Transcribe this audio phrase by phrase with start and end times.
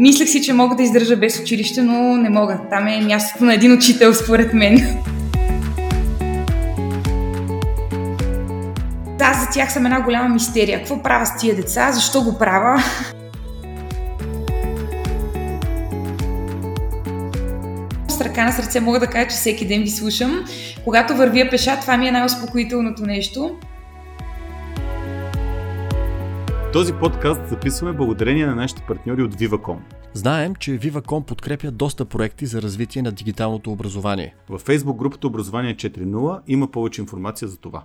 [0.00, 2.60] Мислех си, че мога да издържа без училище, но не мога.
[2.70, 5.02] Там е мястото на един учител, според мен.
[9.20, 10.78] Аз за тях съм една голяма мистерия.
[10.78, 11.92] Какво правя с тия деца?
[11.92, 12.82] Защо го правя?
[18.08, 20.44] С ръка на сърце мога да кажа, че всеки ден ви слушам.
[20.84, 23.50] Когато вървя пеша, това ми е най-успокоителното нещо.
[26.72, 29.78] Този подкаст записваме благодарение на нашите партньори от Viva.com.
[30.14, 34.34] Знаем, че Viva.com подкрепя доста проекти за развитие на дигиталното образование.
[34.48, 37.84] Във Facebook групата Образование 4.0 има повече информация за това.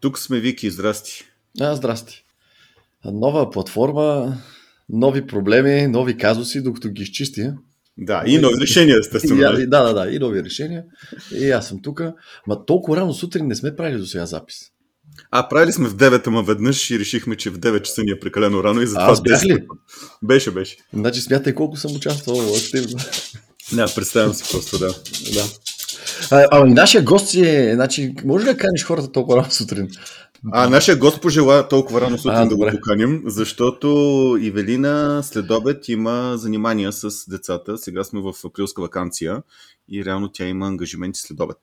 [0.00, 1.24] Тук сме Вики, здрасти.
[1.60, 2.24] А, здрасти.
[3.04, 4.38] Нова платформа,
[4.88, 7.56] нови проблеми, нови казуси, докато ги изчистя.
[7.98, 9.40] Да, и нови решения, естествено.
[9.40, 9.66] Нали?
[9.66, 10.84] да, да, да, и нови решения.
[11.40, 12.02] И аз съм тук.
[12.46, 14.71] Ма толкова рано сутрин не сме правили до сега запис.
[15.34, 18.20] А, правили сме в 9, ама веднъж и решихме, че в 9 часа ни е
[18.20, 19.66] прекалено рано и затова Аз бях ли?
[20.22, 20.76] Беше, беше.
[20.94, 22.98] Значи смятай колко съм участвал активно.
[23.72, 24.88] Не, представям си просто, да.
[25.32, 25.44] да.
[26.30, 29.88] А, и нашия гост е, значи, може ли да каниш хората толкова рано сутрин?
[30.52, 33.88] А, нашия гост пожела толкова рано сутрин А, да го поканим, защото
[34.40, 37.78] Ивелина след обед има занимания с децата.
[37.78, 39.42] Сега сме в априлска вакансия
[39.90, 41.58] и реално тя има ангажименти след обед.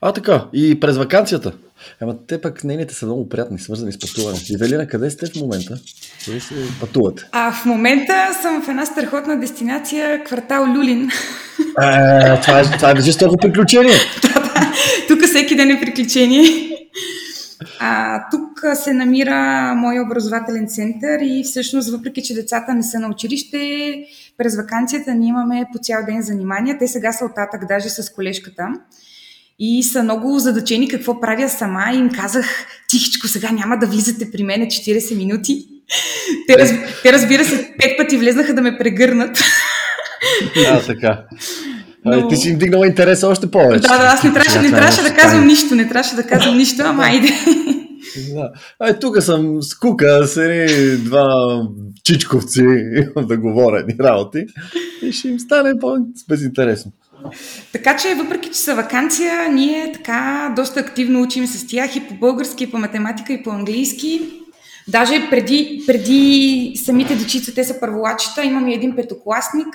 [0.00, 0.44] А, така.
[0.52, 1.52] И през вакансията.
[2.00, 4.38] Ама те пък нейните са много приятни, свързани с пътуване.
[4.50, 5.78] Ивелина, къде сте в момента?
[6.24, 7.28] Къде се пътувате?
[7.32, 11.10] А в момента съм в една страхотна дестинация, квартал Люлин.
[11.82, 13.96] Е, това, е, това е жестоко приключение.
[15.08, 16.44] тук всеки ден е приключение.
[17.80, 23.08] А, тук се намира моя образователен център и всъщност, въпреки че децата не са на
[23.08, 23.58] училище,
[24.38, 26.78] през вакансията ние имаме по цял ден занимания.
[26.78, 28.68] Те сега са оттатък даже с колежката.
[29.58, 32.46] И са много задачени какво правя сама и им казах,
[32.88, 35.66] тихичко, сега няма да влизате при мен 40 минути.
[36.46, 36.70] Те, раз...
[37.02, 39.38] те разбира се, пет пъти влезнаха да ме прегърнат.
[40.68, 41.24] А, така.
[42.04, 43.80] Но- А, ти си им дигнала интереса още повече.
[43.80, 46.82] Да, да, аз не трябваше, не трябваше да казвам нищо, не трябваше да казвам нищо,
[46.86, 47.28] ама айде.
[48.34, 48.50] Да.
[48.80, 51.62] Ай, тук съм с кука, с едни два
[52.04, 52.62] чичковци,
[53.16, 54.46] да говоря ни работи
[55.02, 56.92] и ще им стане по-безинтересно.
[57.72, 62.14] Така че, въпреки че са вакансия, ние така доста активно учим с тях и по
[62.14, 64.20] български, и по математика, и по английски.
[64.88, 69.68] Даже преди, преди самите дечица, те са първолачета, имаме един петокласник,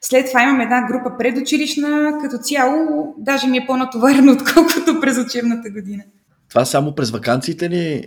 [0.00, 5.70] след това имам една група предучилищна, като цяло даже ми е по-натоварено, отколкото през учебната
[5.70, 6.02] година.
[6.48, 8.02] Това само през вакансиите а,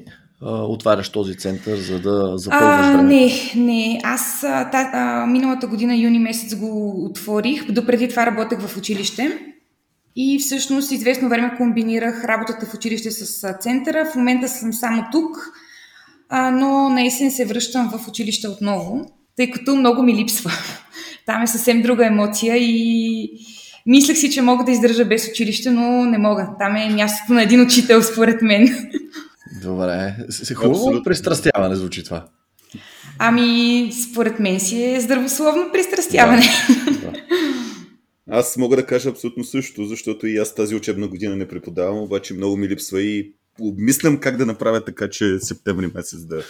[0.45, 3.03] отваряш този център, за да запълваш А, време?
[3.03, 3.99] не, не.
[4.03, 7.71] Аз та, а, миналата година, юни месец го отворих.
[7.71, 9.39] Допреди това работех в училище.
[10.15, 14.05] И всъщност известно време комбинирах работата в училище с центъра.
[14.05, 15.51] В момента съм само тук,
[16.29, 19.05] а, но на есен се връщам в училище отново,
[19.35, 20.51] тъй като много ми липсва.
[21.25, 23.29] Там е съвсем друга емоция и
[23.85, 26.49] мислех си, че мога да издържа без училище, но не мога.
[26.59, 28.89] Там е мястото на един учител, според мен.
[29.61, 30.15] Добре.
[30.55, 31.03] Хубаво Абсолютно.
[31.03, 32.27] пристрастяване звучи това.
[33.19, 36.45] Ами, според мен си е здравословно пристрастяване.
[37.01, 37.13] Да.
[38.29, 42.33] Аз мога да кажа абсолютно също, защото и аз тази учебна година не преподавам, обаче
[42.33, 46.43] много ми липсва и обмислям как да направя така, че септември месец да,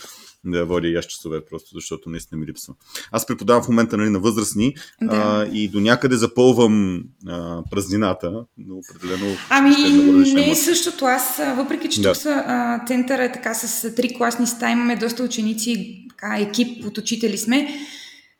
[0.45, 2.73] да водя и аз часове, просто защото наистина ми липсва.
[3.11, 5.15] Аз преподавам в момента нали, на възрастни Да.
[5.15, 11.05] а, и до някъде запълвам а, празнината, но определено Ами, е не е същото.
[11.05, 12.13] Аз, въпреки че Да.
[12.13, 16.85] тук са, а, центъра е така с три класни стаи, имаме доста ученици, така, екип
[16.85, 17.67] от учители сме.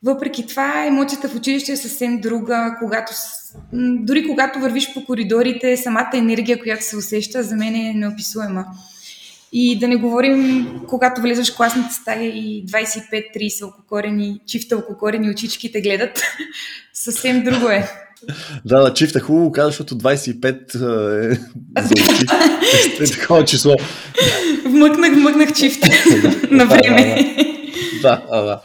[0.02, 2.76] Въпреки това, емоцията в училище е съвсем друга.
[2.82, 3.12] Когато,
[3.72, 8.66] дори когато вървиш по коридорите, самата енергия, която се усеща, за мен е неописуема.
[9.52, 15.72] И да не говорим, когато влезеш в класната стая и 25-30 алкокорени, чифта алкокорени очички
[15.72, 16.22] те гледат,
[16.92, 17.88] съвсем друго е.
[18.64, 22.26] Да, да, чифт е хубаво, каза, защото 25 е за очи.
[23.00, 23.76] Е такова число.
[24.64, 25.82] Вмъкнах, вмъкнах чифт
[26.50, 27.34] на време.
[28.02, 28.60] Да, да, да.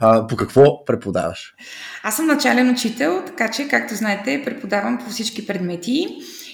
[0.00, 1.54] А, по какво преподаваш?
[2.02, 6.08] Аз съм начален учител, така че, както знаете, преподавам по всички предмети.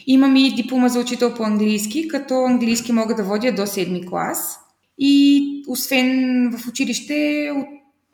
[0.06, 4.59] Имам и диплома за учител по английски, като английски мога да водя до 7 клас.
[4.99, 7.51] И освен в училище,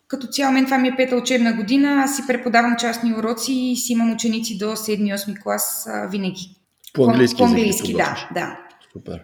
[0.08, 3.76] като цяло мен това ми е пета учебна година, аз си преподавам частни уроци и
[3.76, 6.56] си имам ученици до 7-8 клас а, винаги.
[6.94, 7.38] По английски.
[7.38, 8.58] По английски, да, да.
[8.92, 9.20] Супер.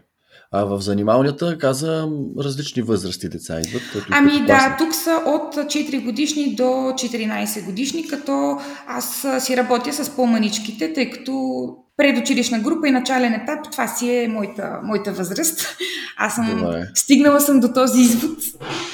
[0.52, 2.08] А в занималнията каза
[2.38, 3.82] различни възрасти деца идват.
[3.92, 4.76] като Ами като да, класни.
[4.78, 11.10] тук са от 4 годишни до 14 годишни, като аз си работя с по-маничките, тъй
[11.10, 11.66] като
[11.96, 15.76] предучилищна група и начален етап, това си е моята, моята възраст.
[16.16, 16.88] Аз съм Добре.
[16.94, 18.38] стигнала съм до този извод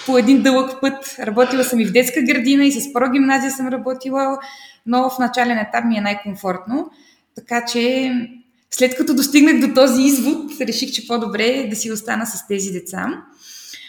[0.07, 1.17] по един дълъг път.
[1.19, 4.39] Работила съм и в детска градина, и с прогимназия съм работила,
[4.87, 6.91] но в начален етап ми е най-комфортно.
[7.35, 8.13] Така че
[8.71, 12.71] след като достигнах до този извод, реших, че по-добре е да си остана с тези
[12.71, 13.07] деца.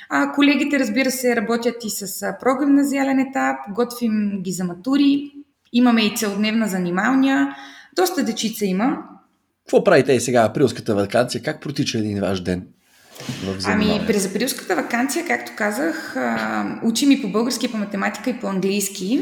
[0.09, 5.31] А, колегите, разбира се, работят и с прогимназиален етап, готвим ги за матури,
[5.73, 7.55] имаме и целодневна занималния,
[7.95, 8.97] доста дечица има.
[9.65, 11.41] Какво правите сега, априлската вакансия?
[11.41, 12.63] Как протича един ваш ден?
[13.65, 16.15] Ами, през априлската вакансия, както казах,
[16.83, 19.21] учим и по български, и по математика, и по английски.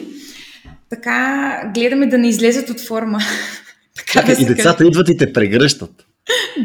[0.89, 3.19] Така гледаме да не излезат от форма.
[3.97, 5.91] така Чакай, да и децата идват и те прегръщат.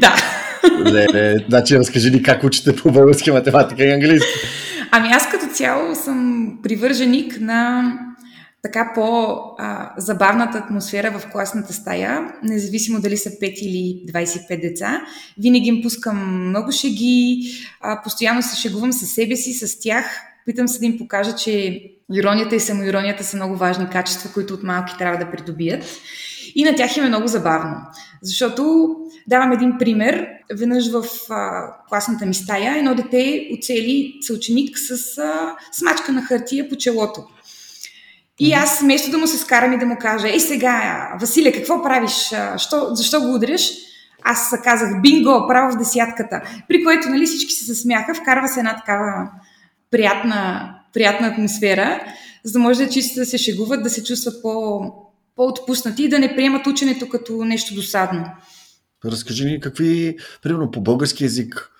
[0.00, 0.14] Да.
[0.84, 4.28] Леле, значи разкажи ни как учите по български математика и английски.
[4.90, 7.92] Ами аз като цяло съм привърженик на
[8.66, 15.02] така по-забавната атмосфера в класната стая, независимо дали са 5 или 25 деца.
[15.38, 17.42] Винаги им пускам много шеги,
[17.80, 20.20] а, постоянно се шегувам със себе си, с тях.
[20.46, 21.82] Питам се да им покажа, че
[22.12, 25.84] иронията и самоиронията са много важни качества, които от малки трябва да придобият.
[26.54, 27.76] И на тях им е много забавно.
[28.22, 28.88] Защото
[29.26, 30.26] давам един пример.
[30.58, 36.68] Веднъж в а, класната ми стая едно дете оцели съученик с а, смачка на хартия
[36.68, 37.24] по челото.
[38.40, 41.82] И аз вместо да му се скарам и да му кажа, ей сега, Василе, какво
[41.82, 42.32] правиш?
[42.56, 43.70] Що, защо го удряш?
[44.22, 46.42] Аз казах, бинго, право в десятката.
[46.68, 49.30] При което нали, всички се засмяха, вкарва се една такава
[49.90, 52.00] приятна, приятна атмосфера,
[52.44, 54.80] за да може да чисто да се шегуват, да се чувстват по,
[55.36, 58.24] по-отпуснати и да не приемат ученето като нещо досадно.
[59.04, 61.70] Разкажи ни какви, примерно по български язик,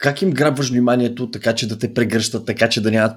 [0.00, 3.16] как им грабваш вниманието, така че да те прегръщат, така че да нямат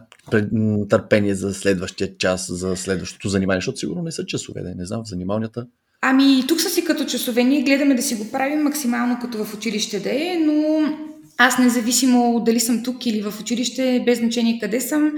[0.90, 5.04] търпение за следващия час, за следващото занимание, защото сигурно не са часове, да не знам,
[5.04, 5.66] в занималнията.
[6.02, 7.44] Ами, тук са си като часове.
[7.44, 10.90] Ние гледаме да си го правим максимално като в училище да е, но
[11.38, 15.12] аз независимо дали съм тук или в училище, без значение къде съм,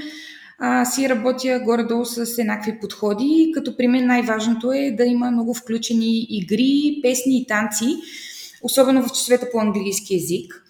[0.60, 5.54] а, си работя горе-долу с еднакви подходи, като при мен най-важното е да има много
[5.54, 7.86] включени игри, песни и танци,
[8.64, 10.66] особено в часовете по английски язик.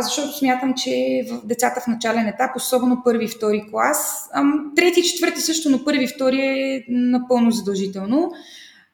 [0.00, 4.28] Защото смятам, че в децата в начален етап, особено първи и втори клас,
[4.76, 8.32] трети и четвърти също, но първи и втори е напълно задължително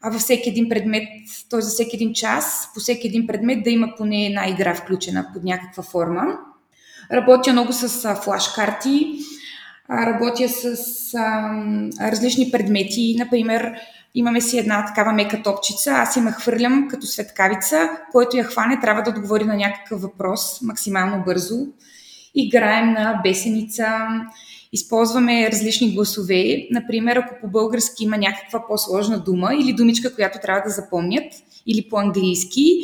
[0.06, 1.08] а във всеки един предмет,
[1.50, 1.60] т.е.
[1.60, 5.44] за всеки един час, по всеки един предмет да има поне една игра включена под
[5.44, 6.38] някаква форма.
[7.12, 9.18] Работя много с флашкарти,
[9.90, 11.50] работя с а,
[12.10, 13.16] различни предмети.
[13.18, 13.74] Например,
[14.16, 19.02] имаме си една такава мека топчица, аз я хвърлям като светкавица, който я хване, трябва
[19.02, 21.56] да отговори на някакъв въпрос максимално бързо.
[22.34, 23.86] Играем на бесеница,
[24.72, 26.66] използваме различни гласове.
[26.70, 31.32] Например, ако по български има някаква по-сложна дума или думичка, която трябва да запомнят,
[31.66, 32.80] или по-английски,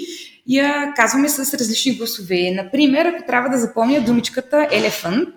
[0.46, 2.50] я казваме с различни гласове.
[2.54, 5.28] Например, ако трябва да запомня думичката елефант,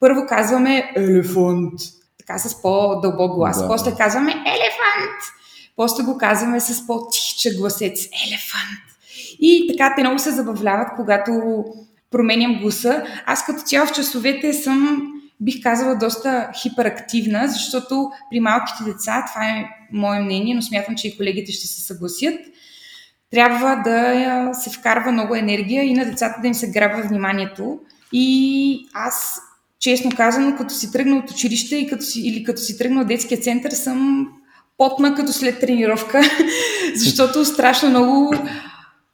[0.00, 1.72] първо казваме елефант,
[2.26, 3.62] така с по-дълбок глас.
[3.62, 3.68] Да.
[3.68, 5.20] После казваме елефант.
[5.76, 8.82] После го казваме с по-тихче гласец елефант.
[9.40, 11.64] И така те много се забавляват, когато
[12.10, 13.04] променям гласа.
[13.26, 15.06] Аз като цяло в часовете съм,
[15.40, 21.08] бих казала, доста хиперактивна, защото при малките деца, това е мое мнение, но смятам, че
[21.08, 22.40] и колегите ще се съгласят,
[23.30, 27.78] трябва да се вкарва много енергия и на децата да им се грабва вниманието.
[28.12, 29.40] И аз,
[29.80, 33.08] честно казано, като си тръгна от училище и като си, или като си тръгна от
[33.08, 34.28] детския център, съм
[34.78, 36.22] потна като след тренировка,
[36.94, 38.34] защото страшно много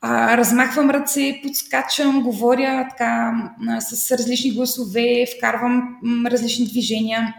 [0.00, 3.32] а, размахвам ръце, подскачам, говоря така
[3.68, 7.34] а, с различни гласове, вкарвам м, различни движения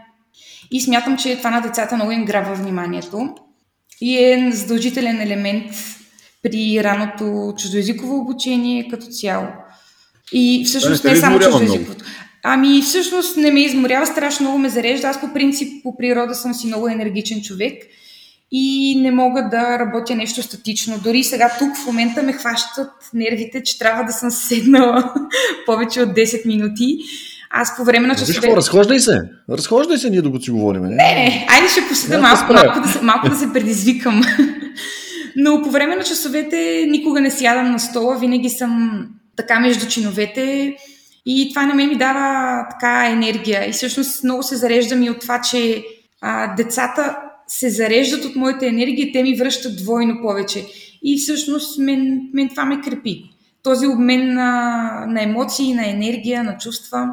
[0.71, 3.29] и смятам, че това на децата много им грабва вниманието
[4.01, 5.71] и е задължителен елемент
[6.43, 9.47] при раното чуждоязиково обучение като цяло.
[10.33, 12.05] И всъщност не само чуждоязиковото.
[12.43, 15.07] Ами всъщност не ме изморява, страшно много ме зарежда.
[15.07, 17.83] Аз по принцип по природа съм си много енергичен човек
[18.51, 20.99] и не мога да работя нещо статично.
[21.03, 25.13] Дори сега тук в момента ме хващат нервите, че трябва да съм седнала
[25.65, 26.97] повече от 10 минути.
[27.49, 28.41] Аз по време на Виж часове...
[28.41, 29.21] какво, разхождай се.
[29.49, 30.83] Разхождай се, ние да го си говорим.
[30.83, 34.21] Не, Не, не, айде ще поседа малко, малко, да се, малко да се предизвикам.
[35.35, 39.03] Но по време на часовете никога не сядам на стола, винаги съм
[39.35, 40.75] така между чиновете
[41.25, 43.69] и това на мен ми дава така енергия.
[43.69, 45.83] И всъщност много се зареждам и от това, че
[46.21, 50.65] а, децата се зареждат от моята енергия, те ми връщат двойно повече.
[51.03, 53.23] И всъщност мен, мен това ме крепи.
[53.63, 57.07] Този обмен на, на емоции, на енергия, на чувства.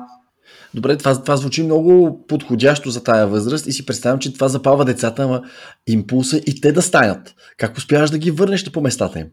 [0.74, 4.84] Добре, това, това звучи много подходящо за тая възраст и си представям, че това запалва
[4.84, 5.42] децата, ама
[5.86, 7.34] импулса и те да станат.
[7.56, 9.26] Как успяваш да ги върнеш по местата им?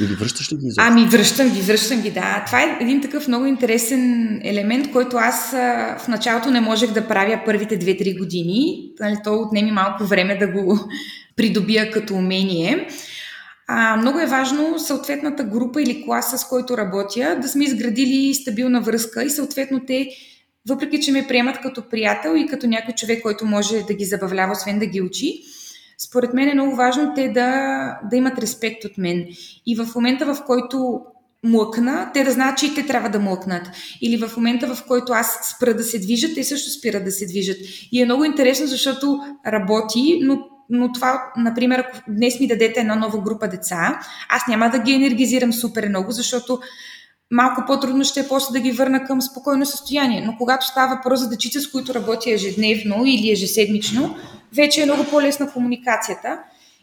[0.00, 0.92] Или връщаш ли ги изобщо?
[0.92, 2.42] Ами връщам ги, връщам ги, да.
[2.46, 5.50] Това е един такъв много интересен елемент, който аз
[5.98, 8.90] в началото не можех да правя първите 2-3 години.
[9.00, 10.80] Нали, то отнеми малко време да го
[11.36, 12.88] придобия като умение.
[13.70, 18.80] А, много е важно съответната група или класа, с който работя, да сме изградили стабилна
[18.80, 20.08] връзка и съответно те,
[20.68, 24.52] въпреки че ме приемат като приятел и като някой човек, който може да ги забавлява,
[24.52, 25.42] освен да ги учи,
[25.98, 29.26] според мен е много важно те да, да имат респект от мен.
[29.66, 31.00] И в момента, в който
[31.44, 33.70] млъкна, те да знаят, че и те трябва да млъкнат.
[34.02, 37.26] Или в момента, в който аз спра да се движат, те също спират да се
[37.26, 37.56] движат.
[37.92, 40.38] И е много интересно, защото работи, но
[40.70, 44.92] но това, например, ако днес ми дадете една нова група деца, аз няма да ги
[44.92, 46.60] енергизирам супер много, защото
[47.30, 50.22] малко по-трудно ще е после да ги върна към спокойно състояние.
[50.26, 54.16] Но когато става въпрос за дечица, с които работя ежедневно или ежеседмично,
[54.56, 56.38] вече е много по-лесна комуникацията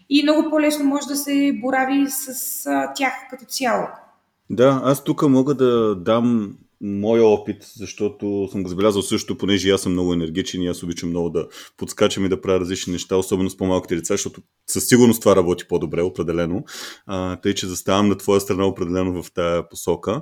[0.10, 2.64] и много по-лесно може да се борави с
[2.96, 3.88] тях като цяло.
[4.50, 6.54] Да, аз тук мога да дам
[6.86, 11.10] моя опит, защото съм го забелязал също, понеже аз съм много енергичен и аз обичам
[11.10, 15.22] много да подскачам и да правя различни неща, особено с по-малките деца, защото със сигурност
[15.22, 16.64] това работи по-добре, определено.
[17.06, 20.22] А, тъй, че заставам на твоя страна определено в тая посока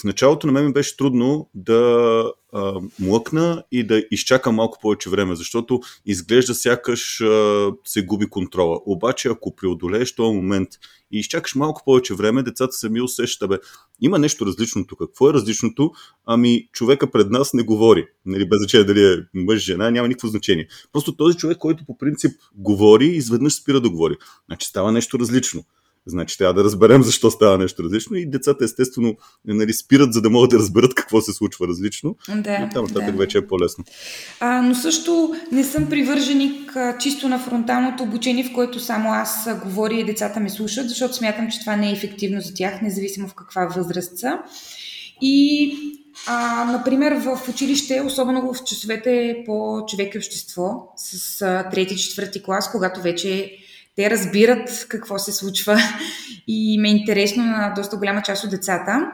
[0.00, 5.10] в началото на мен ми беше трудно да а, млъкна и да изчакам малко повече
[5.10, 8.80] време, защото изглежда сякаш а, се губи контрола.
[8.86, 10.68] Обаче, ако преодолееш този момент
[11.12, 13.56] и изчакаш малко повече време, децата сами усещат, бе,
[14.00, 14.98] има нещо различно тук.
[14.98, 15.92] Какво е различното?
[16.26, 18.06] Ами, човека пред нас не говори.
[18.26, 20.68] Нали, без значение дали е мъж, жена, няма никакво значение.
[20.92, 24.16] Просто този човек, който по принцип говори, изведнъж спира да говори.
[24.46, 25.64] Значи става нещо различно.
[26.08, 30.30] Значи трябва да разберем защо става нещо различно и децата естествено нали, спират, за да
[30.30, 32.16] могат да разберат какво се случва различно.
[32.28, 33.18] Да, но там нататък да.
[33.18, 33.84] вече е по-лесно.
[34.40, 39.48] А, но също не съм привърженик а, чисто на фронталното обучение, в което само аз
[39.64, 43.28] говоря и децата ме слушат, защото смятам, че това не е ефективно за тях, независимо
[43.28, 44.38] в каква възраст са.
[45.22, 45.74] И
[46.26, 51.38] а, например, в училище, особено в часовете по човек и общество, с
[51.70, 53.58] трети-четвърти клас, когато вече
[53.98, 55.78] те разбират какво се случва
[56.48, 59.12] и ме е интересно на доста голяма част от децата.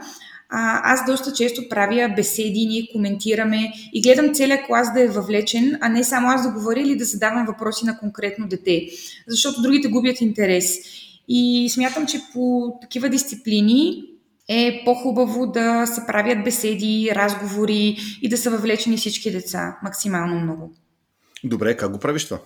[0.49, 5.79] А, аз доста често правя беседи, ние коментираме и гледам целият клас да е въвлечен,
[5.81, 8.87] а не само аз да говоря или да задавам въпроси на конкретно дете,
[9.29, 10.79] защото другите губят интерес.
[11.29, 14.03] И смятам, че по такива дисциплини
[14.49, 20.73] е по-хубаво да се правят беседи, разговори и да са въвлечени всички деца максимално много.
[21.45, 22.39] Добре, как го правиш това?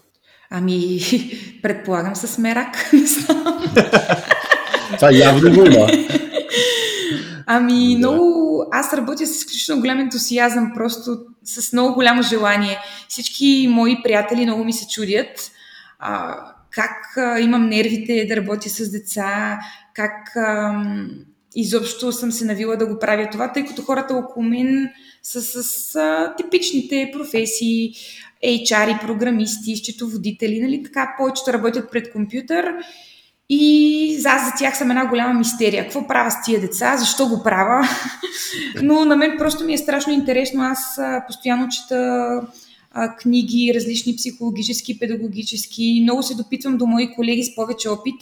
[0.51, 1.01] Ами,
[1.63, 2.91] предполагам с мерак.
[4.95, 5.89] Това явно го има.
[7.47, 7.99] Ами, да.
[7.99, 8.65] много...
[8.73, 12.79] Аз работя с изключително голям ентусиазъм, просто с много голямо желание.
[13.09, 15.51] Всички мои приятели много ми се чудят
[15.99, 16.37] а,
[16.71, 19.59] как а, имам нервите да работя с деца,
[19.95, 20.83] как а,
[21.55, 24.91] изобщо съм се навила да го правя това, тъй като хората около мен
[25.23, 27.93] са с а, типичните професии,
[28.45, 32.75] HR, програмисти, счетоводители, нали, така повечето работят пред компютър
[33.49, 35.83] и аз за тях съм една голяма мистерия.
[35.83, 36.97] Какво правя с тия деца?
[36.97, 37.89] Защо го правя?
[38.83, 40.63] Но на мен просто ми е страшно интересно.
[40.63, 42.41] Аз постоянно чета
[43.19, 46.01] книги, различни психологически, педагогически.
[46.03, 48.15] Много се допитвам до мои колеги с повече опит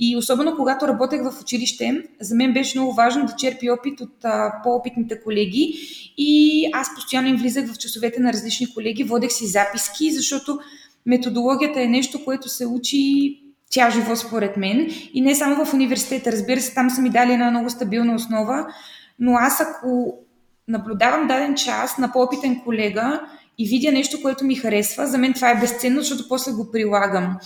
[0.00, 4.24] и особено когато работех в училище, за мен беше много важно да черпи опит от
[4.24, 5.74] а, по-опитните колеги
[6.18, 10.58] и аз постоянно им влизах в часовете на различни колеги, водех си записки, защото
[11.06, 16.32] методологията е нещо, което се учи цял живот според мен и не само в университета.
[16.32, 18.66] Разбира се, там са ми дали една много стабилна основа,
[19.18, 20.18] но аз ако
[20.68, 23.20] наблюдавам даден час на по-опитен колега
[23.58, 27.36] и видя нещо, което ми харесва, за мен това е безценно, защото после го прилагам.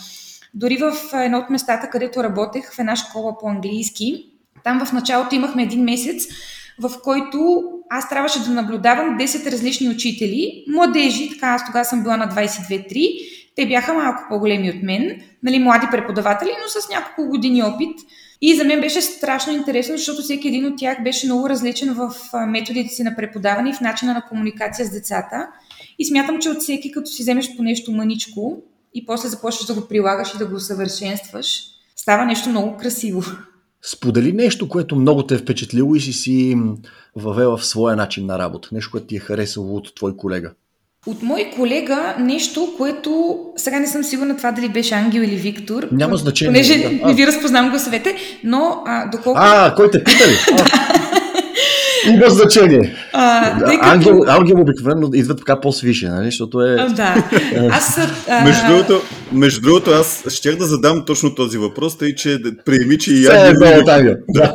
[0.54, 4.26] Дори в едно от местата, където работех, в една школа по английски,
[4.64, 6.26] там в началото имахме един месец,
[6.80, 12.16] в който аз трябваше да наблюдавам 10 различни учители, младежи, така аз тогава съм била
[12.16, 13.18] на 22-3,
[13.56, 17.98] те бяха малко по-големи от мен, нали, млади преподаватели, но с няколко години опит.
[18.42, 22.14] И за мен беше страшно интересно, защото всеки един от тях беше много различен в
[22.46, 25.48] методите си на преподаване и в начина на комуникация с децата.
[25.98, 28.62] И смятам, че от всеки, като си вземеш по нещо мъничко,
[28.94, 31.62] и после започваш да го прилагаш и да го усъвършенстваш,
[31.96, 33.22] става нещо много красиво.
[33.82, 36.56] Сподели нещо, което много те е впечатлило и си си
[37.16, 38.68] въвела в своя начин на работа.
[38.72, 40.50] Нещо, което ти е харесало от твой колега.
[41.06, 45.88] От мой колега нещо, което сега не съм сигурна това дали беше Ангел или Виктор.
[45.92, 46.52] Няма значение.
[46.52, 47.06] Понеже да.
[47.06, 49.38] не ви разпознам гласовете, но а, доколко...
[49.42, 50.36] А, кой те пита ли?
[52.10, 52.94] Има значение.
[53.12, 53.88] А, тъй като...
[53.90, 56.24] Ангел, ангел обикновено идва така по-свише, нали?
[56.24, 56.76] Защото е...
[56.78, 57.24] А, да.
[57.72, 57.98] Аз...
[58.28, 58.44] А...
[58.44, 59.02] Между другото,
[59.32, 63.26] между другото, аз щях да задам точно този въпрос, тъй че да приеми, че и
[63.26, 64.14] Ангел, и, от Ангел.
[64.28, 64.54] Да.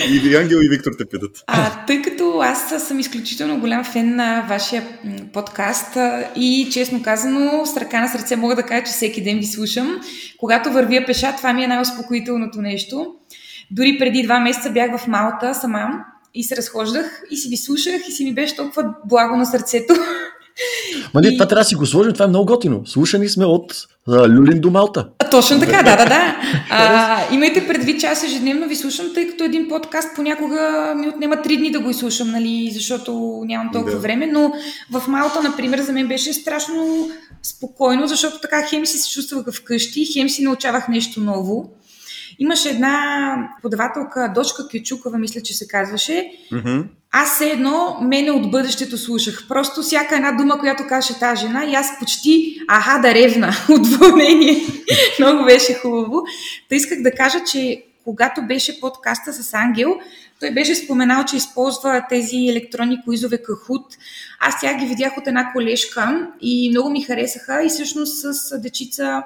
[0.24, 1.30] и, Ангел и Виктор те питат.
[1.46, 4.82] А, тъй като аз съм изключително голям фен на вашия
[5.32, 5.96] подкаст
[6.36, 10.00] и честно казано, с ръка на сърце мога да кажа, че всеки ден ви слушам.
[10.38, 13.06] Когато вървя пеша, това ми е най-успокоителното нещо.
[13.70, 15.88] Дори преди два месеца бях в Малта сама
[16.34, 19.94] и се разхождах и си ви слушах и си ми беше толкова благо на сърцето.
[21.14, 22.82] Ма ние И- това трябва да си го сложим, това е много готино.
[22.86, 23.74] Слушани сме от
[24.08, 25.08] а, Люлин до Малта.
[25.18, 26.36] А, точно така, да, да, да.
[26.70, 30.60] А, имайте предвид, че аз ежедневно ви слушам, тъй като един подкаст понякога
[30.96, 33.12] ми отнема три дни да го изслушам, нали, защото
[33.46, 34.00] нямам толкова Да.
[34.00, 34.52] време, но
[34.92, 37.08] в Малта, например, за мен беше страшно
[37.42, 41.70] спокойно, защото така хем си се чувствах вкъщи, хем си научавах нещо ново.
[42.38, 46.80] Имаше една подавателка, Дочка Кючукова, мисля, че се казваше, Мгм.
[47.12, 49.44] аз все едно мене от бъдещето слушах.
[49.48, 53.86] Просто всяка една дума, която каже тази жена и аз почти аха да ревна от
[53.86, 54.66] вълнение.
[55.20, 56.22] Много беше хубаво.
[56.68, 59.96] Та исках да кажа, че когато беше подкаста с Ангел,
[60.40, 63.86] той беше споменал, че използва тези електронни коизове Кахут.
[64.40, 69.22] Аз тя ги видях от една колежка и много ми харесаха и всъщност с дечица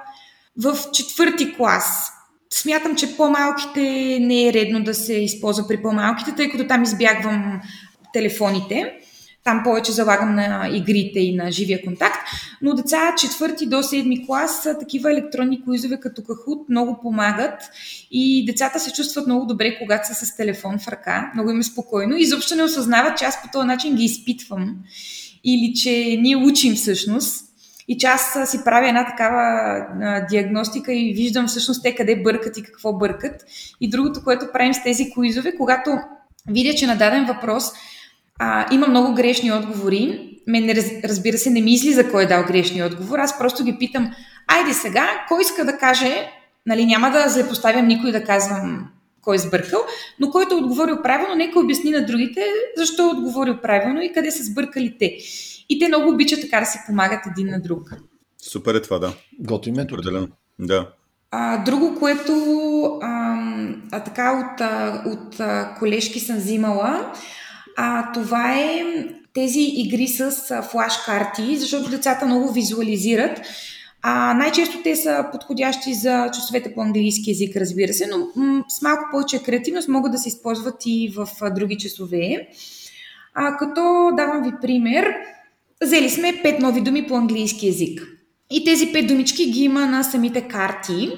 [0.57, 2.11] в четвърти клас.
[2.55, 3.81] Смятам, че по-малките
[4.21, 7.61] не е редно да се използва при по-малките, тъй като там избягвам
[8.13, 8.93] телефоните.
[9.43, 12.27] Там повече залагам на игрите и на живия контакт.
[12.61, 17.61] Но деца четвърти до седми клас такива електронни коизове като Кахут много помагат
[18.11, 21.31] и децата се чувстват много добре, когато са с телефон в ръка.
[21.33, 22.17] Много им е спокойно.
[22.17, 24.75] Изобщо не осъзнават, че аз по този начин ги изпитвам.
[25.43, 27.52] Или че ние учим всъщност.
[27.87, 29.41] И че аз си правя една такава
[30.01, 33.45] а, диагностика и виждам всъщност те къде бъркат и какво бъркат.
[33.81, 35.97] И другото, което правим с тези коизове, когато
[36.49, 37.71] видя, че на даден въпрос
[38.39, 42.43] а, има много грешни отговори, мен раз, разбира се не ми излиза кой е дал
[42.47, 44.11] грешни отговор, аз просто ги питам,
[44.47, 46.29] айде сега, кой иска да каже,
[46.65, 48.89] нали няма да злепоставям никой да казвам
[49.21, 49.79] кой е сбъркал,
[50.19, 52.41] но който е отговорил правилно, нека обясни на другите
[52.77, 55.17] защо е отговорил правилно и къде са сбъркали те.
[55.69, 57.89] И те много обичат така да си помагат един на друг.
[58.37, 59.13] Супер е това, да.
[59.39, 59.99] Готин метод.
[59.99, 60.27] Определено.
[60.59, 60.89] Да.
[61.31, 62.33] А, друго, което
[63.01, 63.37] а,
[63.91, 67.13] а, така от, а, от а, колежки съм взимала,
[67.77, 68.83] а, това е
[69.33, 70.31] тези игри с
[70.71, 73.41] флаш карти, защото децата много визуализират.
[74.01, 78.81] А, най-често те са подходящи за часовете по английски язик, разбира се, но м- с
[78.81, 82.47] малко повече креативност могат да се използват и в а, други часове.
[83.33, 85.15] А, като давам ви пример,
[85.83, 88.07] взели сме пет нови думи по английски язик.
[88.51, 91.09] И тези пет думички ги има на самите карти.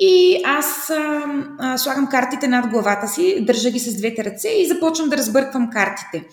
[0.00, 1.22] И аз а,
[1.58, 5.70] а, слагам картите над главата си, държа ги с двете ръце и започвам да разбърквам
[5.70, 6.24] картите.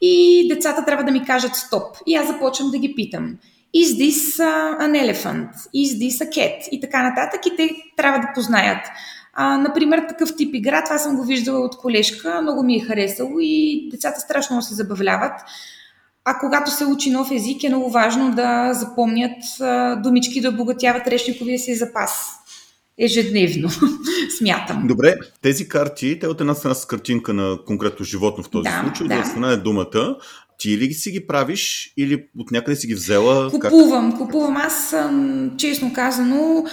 [0.00, 1.96] И децата трябва да ми кажат стоп.
[2.06, 3.36] И аз започвам да ги питам.
[3.76, 4.40] Is this
[4.80, 5.48] an elephant?
[5.74, 6.68] Is this a cat?
[6.72, 7.46] И така нататък.
[7.46, 8.86] И те трябва да познаят.
[9.32, 13.30] А, например, такъв тип игра, това съм го виждала от колежка, много ми е харесало
[13.40, 15.32] и децата страшно се забавляват.
[16.24, 19.42] А когато се учи нов език, е много важно да запомнят
[20.02, 22.32] думички, да обогатяват речниковия си запас.
[22.98, 23.68] Ежедневно,
[24.38, 24.86] смятам.
[24.86, 28.80] Добре, тези карти, те от една страна с картинка на конкретно животно в този Да,
[28.84, 29.14] случай, от да.
[29.14, 30.16] друга страна е думата.
[30.58, 33.50] Ти ли си ги правиш или от някъде си ги взела?
[33.50, 33.70] Как?
[33.70, 34.56] Купувам, купувам.
[34.56, 34.96] Аз
[35.56, 36.64] честно казано,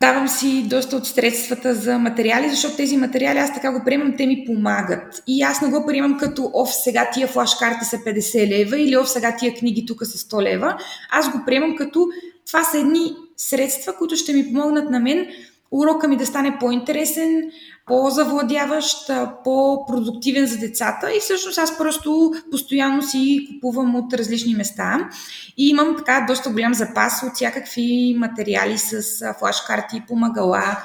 [0.00, 4.26] давам си доста от средствата за материали, защото тези материали аз така го приемам, те
[4.26, 5.22] ми помагат.
[5.26, 9.08] И аз не го приемам като, оф, сега тия флашкарти са 50 лева или оф,
[9.08, 10.78] сега тия книги тук са 100 лева.
[11.10, 12.08] Аз го приемам като
[12.46, 15.26] това са едни средства, които ще ми помогнат на мен
[15.70, 17.50] урока ми да стане по-интересен,
[17.86, 19.10] по-завладяващ,
[19.44, 25.10] по-продуктивен за децата и всъщност аз просто постоянно си купувам от различни места
[25.56, 29.02] и имам така доста голям запас от всякакви материали с
[29.38, 30.76] флашкарти, помагала.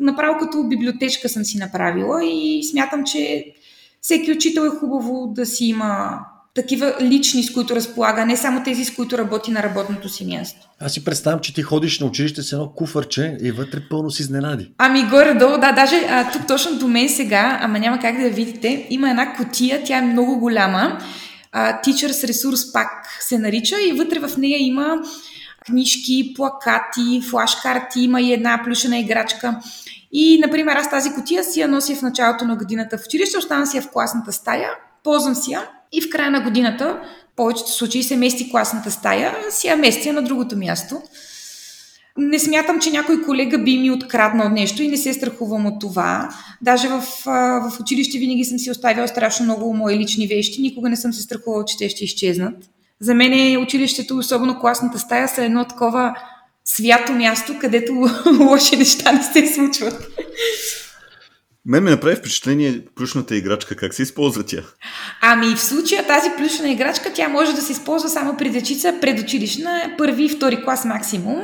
[0.00, 3.44] Направо като библиотечка съм си направила и смятам, че
[4.00, 6.20] всеки учител е хубаво да си има
[6.54, 10.68] такива лични, с които разполага, не само тези, с които работи на работното си място.
[10.80, 14.20] Аз си представям, че ти ходиш на училище с едно куфърче и вътре пълно с
[14.20, 14.72] изненади.
[14.78, 18.30] Ами горе-долу, да, даже а, тук точно до мен сега, ама няма как да я
[18.30, 20.98] видите, има една котия, тя е много голяма,
[21.52, 22.88] а, Teachers Resource Pack
[23.20, 24.96] се нарича и вътре в нея има
[25.66, 29.60] книжки, плакати, флашкарти, има и една плюшена играчка.
[30.12, 33.66] И, например, аз тази котия си я нося в началото на годината в училище, остана
[33.66, 34.70] си я в класната стая,
[35.04, 37.00] ползвам си я и в края на годината,
[37.32, 41.02] в повечето случаи се мести класната стая, си я местя на другото място.
[42.18, 46.28] Не смятам, че някой колега би ми откраднал нещо и не се страхувам от това.
[46.62, 50.62] Даже в, в училище винаги съм си оставяла страшно много мои лични вещи.
[50.62, 52.54] Никога не съм се страхувала, че те ще изчезнат.
[53.00, 56.14] За мен училището, особено класната стая, са едно такова
[56.64, 57.92] свято място, където
[58.40, 60.08] лоши неща не се случват.
[61.66, 63.76] Мен ми направи впечатление плюшната играчка.
[63.76, 64.62] Как се използва тя?
[65.20, 69.94] Ами в случая тази плюшна играчка, тя може да се използва само при дечица предучилищна,
[69.98, 71.42] първи и втори клас максимум.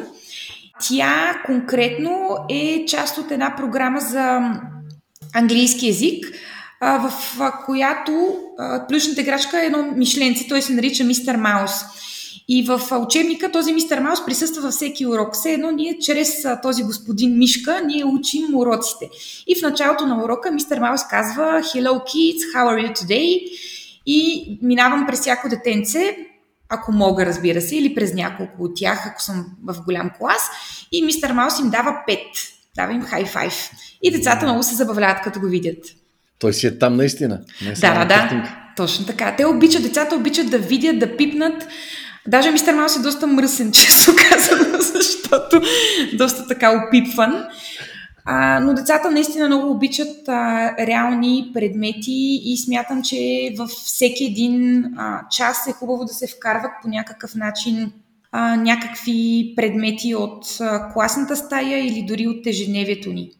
[0.88, 4.40] Тя конкретно е част от една програма за
[5.34, 6.26] английски язик,
[6.80, 7.12] в
[7.66, 8.38] която
[8.88, 11.72] плюшната играчка е едно мишленце, той се нарича Мистер Маус.
[12.52, 15.34] И в учебника този мистер Маус присъства във всеки урок.
[15.34, 19.08] Все едно ние чрез този господин Мишка ние учим уроците.
[19.46, 23.44] И в началото на урока мистер Маус казва Hello kids, how are you today?
[24.06, 26.16] И минавам през всяко детенце,
[26.68, 30.42] ако мога, разбира се, или през няколко от тях, ако съм в голям клас.
[30.92, 32.26] И мистер Маус им дава пет.
[32.76, 33.70] Дава им хай файв.
[34.02, 35.84] И децата много се забавляват, като го видят.
[36.38, 37.40] Той си е там наистина.
[37.62, 38.56] Не да, да, да.
[38.76, 39.34] Точно така.
[39.36, 41.68] Те обичат, децата обичат да видят, да пипнат.
[42.26, 45.60] Даже мистер Маус е доста мръсен, често казано, защото
[46.14, 47.44] доста така опипван.
[48.24, 54.84] А, но децата наистина много обичат а, реални предмети и смятам, че във всеки един
[54.84, 57.92] а, час е хубаво да се вкарват по някакъв начин
[58.32, 63.30] а, някакви предмети от а, класната стая или дори от ежедневието ни.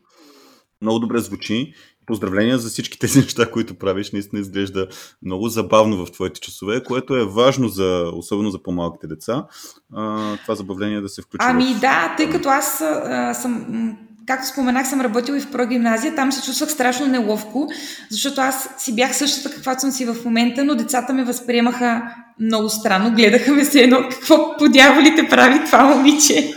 [0.82, 1.74] Много добре звучи.
[2.10, 4.12] Поздравления за всички тези неща, които правиш.
[4.12, 4.86] Наистина изглежда
[5.22, 9.46] много забавно в твоите часове, което е важно, за, особено за по-малките деца.
[9.94, 11.46] А, това забавление да се включи.
[11.48, 11.80] Ами в...
[11.80, 13.96] да, тъй като аз а, съм
[14.26, 17.68] както споменах, съм работила и в прогимназия, там се чувствах страшно неловко,
[18.10, 22.02] защото аз си бях същата каквато съм си в момента, но децата ме възприемаха
[22.40, 26.54] много странно, гледаха ме се едно какво по дяволите прави това момиче.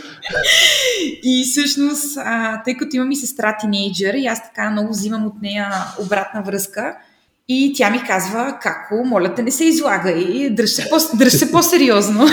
[1.24, 5.42] И всъщност, а, тъй като имам и сестра тинейджър и аз така много взимам от
[5.42, 6.96] нея обратна връзка,
[7.48, 11.34] и тя ми казва, како, моля те не се излага и дръж се, по- дръж
[11.34, 12.28] се по-сериозно.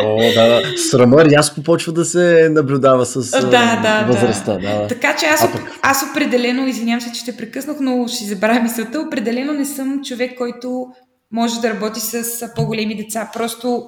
[0.00, 0.78] О, да, да.
[0.78, 4.52] Срама рязко почва да се наблюдава с да, да, възрастта.
[4.52, 4.78] Да.
[4.78, 4.86] Да.
[4.88, 5.48] Така че аз,
[5.82, 10.38] аз определено, извинявам се, че ще прекъснах, но ще забравя мисълта, определено не съм човек,
[10.38, 10.86] който
[11.32, 13.30] може да работи с по-големи деца.
[13.34, 13.86] Просто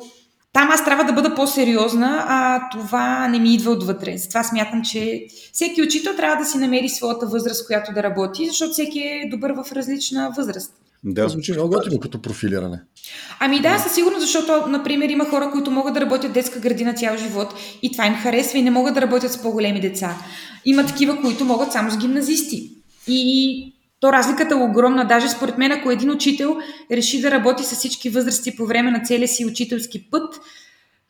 [0.57, 4.17] там аз трябва да бъда по-сериозна, а това не ми идва отвътре.
[4.17, 8.73] Затова смятам, че всеки учител трябва да си намери своята възраст, която да работи, защото
[8.73, 10.73] всеки е добър в различна възраст.
[11.05, 12.81] Да, звучи много готино като профилиране.
[13.41, 17.17] Ами да, със сигурност, защото, например, има хора, които могат да работят детска градина цял
[17.17, 20.17] живот и това им харесва и не могат да работят с по-големи деца.
[20.65, 22.71] Има такива, които могат само с гимназисти.
[23.09, 25.05] И то разликата е огромна.
[25.05, 26.57] Даже според мен, ако един учител
[26.91, 30.41] реши да работи с всички възрасти по време на целия си учителски път,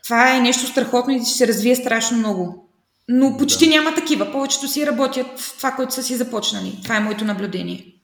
[0.04, 2.68] това е нещо страхотно и ще се развие страшно много.
[3.08, 3.70] Но почти да.
[3.70, 4.32] няма такива.
[4.32, 6.78] Повечето си работят това, което са си започнали.
[6.82, 7.95] Това е моето наблюдение.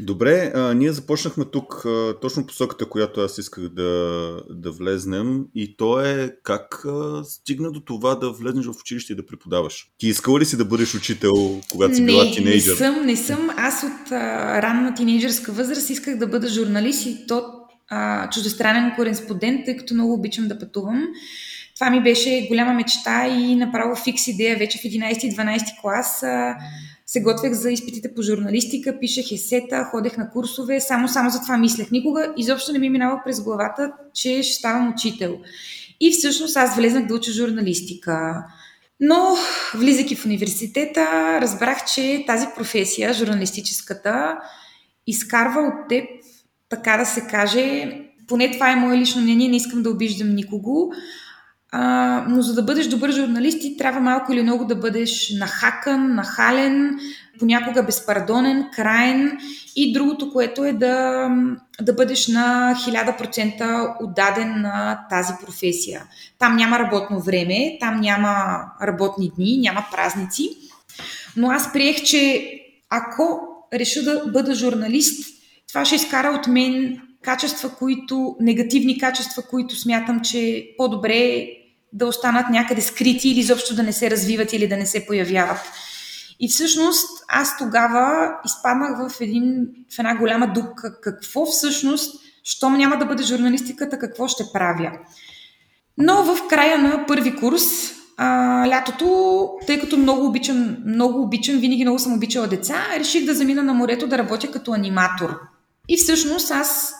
[0.00, 5.76] Добре, а, ние започнахме тук а, точно посоката, която аз исках да, да влезнем и
[5.76, 9.86] то е как а, стигна до това да влезнеш в училище и да преподаваш.
[9.98, 12.72] Ти искала ли си да бъдеш учител, когато си не, била тинейджър?
[12.72, 13.50] Не съм, не съм.
[13.56, 17.42] Аз от а, ранна тинейджърска възраст исках да бъда журналист и то
[17.88, 21.06] а, чуждестранен кореспондент, тъй като много обичам да пътувам.
[21.74, 26.22] Това ми беше голяма мечта и направо фикс идея вече в 11-12 клас.
[26.22, 26.56] А,
[27.10, 31.56] се готвех за изпитите по журналистика, пишех есета, ходех на курсове, само, само за това
[31.56, 31.90] мислех.
[31.90, 35.38] Никога изобщо не ми минава през главата, че ще ставам учител.
[36.00, 38.44] И всъщност аз влезнах да уча журналистика.
[39.00, 39.36] Но,
[39.74, 44.38] влизайки в университета, разбрах, че тази професия, журналистическата,
[45.06, 46.04] изкарва от теб,
[46.68, 50.92] така да се каже, поне това е мое лично мнение, не искам да обиждам никого,
[51.72, 56.14] а, но за да бъдеш добър журналист, ти трябва малко или много да бъдеш нахакан,
[56.14, 56.98] нахален,
[57.38, 59.38] понякога безпардонен, крайен
[59.76, 61.28] и другото, което е да,
[61.80, 66.02] да бъдеш на 1000% отдаден на тази професия.
[66.38, 70.50] Там няма работно време, там няма работни дни, няма празници.
[71.36, 72.50] Но аз приех, че
[72.90, 73.40] ако
[73.74, 75.34] реша да бъда журналист,
[75.68, 81.46] това ще изкара от мен качества, които, негативни качества, които смятам, че по-добре
[81.92, 85.60] да останат някъде скрити или изобщо да не се развиват или да не се появяват.
[86.40, 91.00] И всъщност аз тогава изпаднах в, един, в една голяма дупка.
[91.00, 94.92] Какво всъщност, щом няма да бъде журналистиката, какво ще правя?
[95.98, 97.62] Но в края на първи курс,
[98.16, 103.34] а, лятото, тъй като много обичам, много обичам, винаги много съм обичала деца, реших да
[103.34, 105.38] замина на морето да работя като аниматор.
[105.88, 106.94] И всъщност аз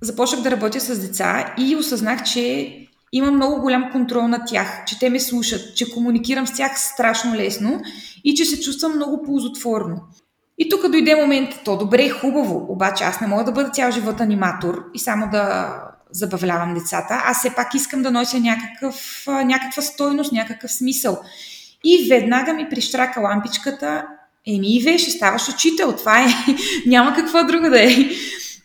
[0.00, 2.76] започнах да работя с деца и осъзнах, че
[3.12, 7.34] имам много голям контрол на тях, че те ме слушат, че комуникирам с тях страшно
[7.34, 7.80] лесно
[8.24, 9.96] и че се чувствам много ползотворно.
[10.58, 14.20] И тук дойде момент, то добре, хубаво, обаче аз не мога да бъда цял живот
[14.20, 15.74] аниматор и само да
[16.10, 17.22] забавлявам децата.
[17.24, 21.20] Аз все пак искам да нося някакъв, някаква стойност, някакъв смисъл.
[21.84, 24.06] И веднага ми прищрака лампичката,
[24.46, 26.26] еми Иве, ще ставаш учител, това е,
[26.86, 27.88] няма какво друго да е.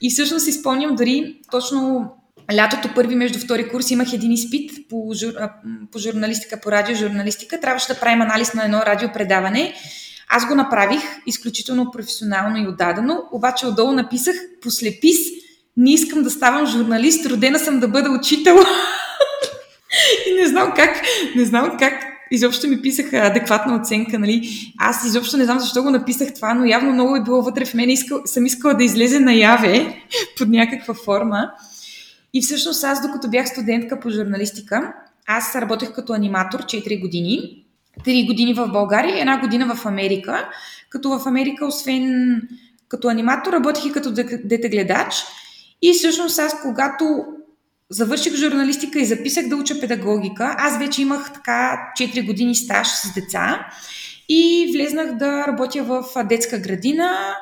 [0.02, 2.12] И всъщност си спомням дори точно
[2.54, 5.34] лятото първи между втори курс имах един изпит по, жур,
[5.92, 7.60] по журналистика, по радиожурналистика.
[7.60, 9.74] Трябваше да правим анализ на едно радиопредаване.
[10.30, 15.18] Аз го направих изключително професионално и отдадено, обаче отдолу написах послепис
[15.78, 18.56] не искам да ставам журналист, родена съм да бъда учител.
[20.28, 21.02] и не знам как,
[21.36, 21.94] не знам как
[22.32, 24.50] изобщо ми писаха адекватна оценка, нали?
[24.78, 27.74] Аз изобщо не знам защо го написах това, но явно много е било вътре в
[27.74, 27.90] мен.
[27.90, 30.04] Искал, съм искала да излезе наяве
[30.38, 31.52] под някаква форма.
[32.38, 34.94] И всъщност аз, докато бях студентка по журналистика,
[35.28, 37.66] аз работех като аниматор 4 години.
[38.06, 40.50] 3 години в България и една година в Америка.
[40.90, 42.42] Като в Америка, освен
[42.88, 44.12] като аниматор, работех и като
[44.44, 45.16] детегледач.
[45.82, 47.26] И всъщност аз, когато
[47.90, 53.14] завърших журналистика и записах да уча педагогика, аз вече имах така 4 години стаж с
[53.14, 53.68] деца
[54.30, 57.36] и влезнах да работя в детска градина,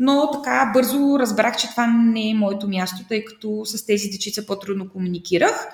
[0.00, 4.46] но така бързо разбрах, че това не е моето място, тъй като с тези дечица
[4.46, 5.68] по-трудно комуникирах.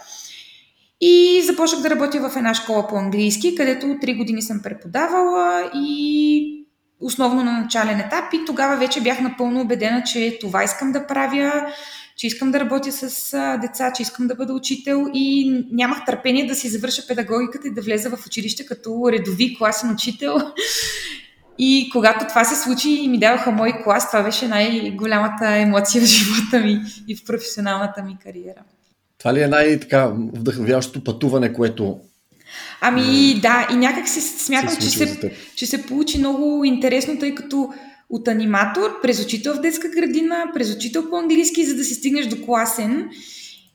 [1.01, 6.67] И започнах да работя в една школа по английски, където 3 години съм преподавала и
[7.01, 11.67] основно на начален етап и тогава вече бях напълно убедена, че това искам да правя,
[12.17, 16.55] че искам да работя с деца, че искам да бъда учител и нямах търпение да
[16.55, 20.37] си завърша педагогиката и да влеза в училище като редови класен учител.
[21.59, 26.05] И когато това се случи и ми даваха мой клас, това беше най-голямата емоция в
[26.05, 28.63] живота ми и в професионалната ми кариера.
[29.19, 31.99] Това ли е най-така вдъхновяващото пътуване, което
[32.81, 37.35] Ами да, и някак си смятам, се че, се, че се получи много интересно, тъй
[37.35, 37.73] като
[38.11, 42.27] от аниматор, през учител в детска градина, през учител по английски, за да си стигнеш
[42.27, 43.11] до класен.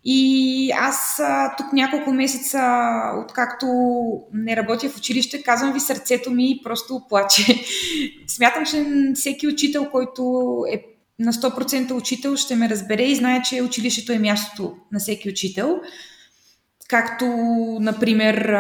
[0.04, 1.22] И аз
[1.58, 2.60] тук няколко месеца,
[3.26, 3.68] откакто
[4.34, 7.64] не работя в училище, казвам ви, сърцето ми просто плаче.
[8.28, 8.86] Смятам, че
[9.16, 10.84] всеки учител, който е
[11.20, 15.82] на 100% учител, ще ме разбере и знае, че училището е мястото на всеки учител.
[16.88, 17.26] Както,
[17.82, 18.56] например,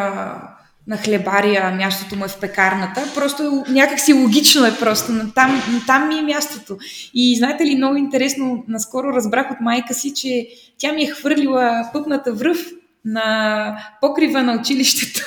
[0.91, 3.04] на хлебария, мястото му е в пекарната.
[3.15, 5.12] Просто някакси логично е просто.
[5.36, 6.77] Там, там ми е мястото.
[7.13, 11.89] И знаете ли, много интересно, наскоро разбрах от майка си, че тя ми е хвърлила
[11.93, 12.58] пъпната връв
[13.06, 15.21] на покрива на училището.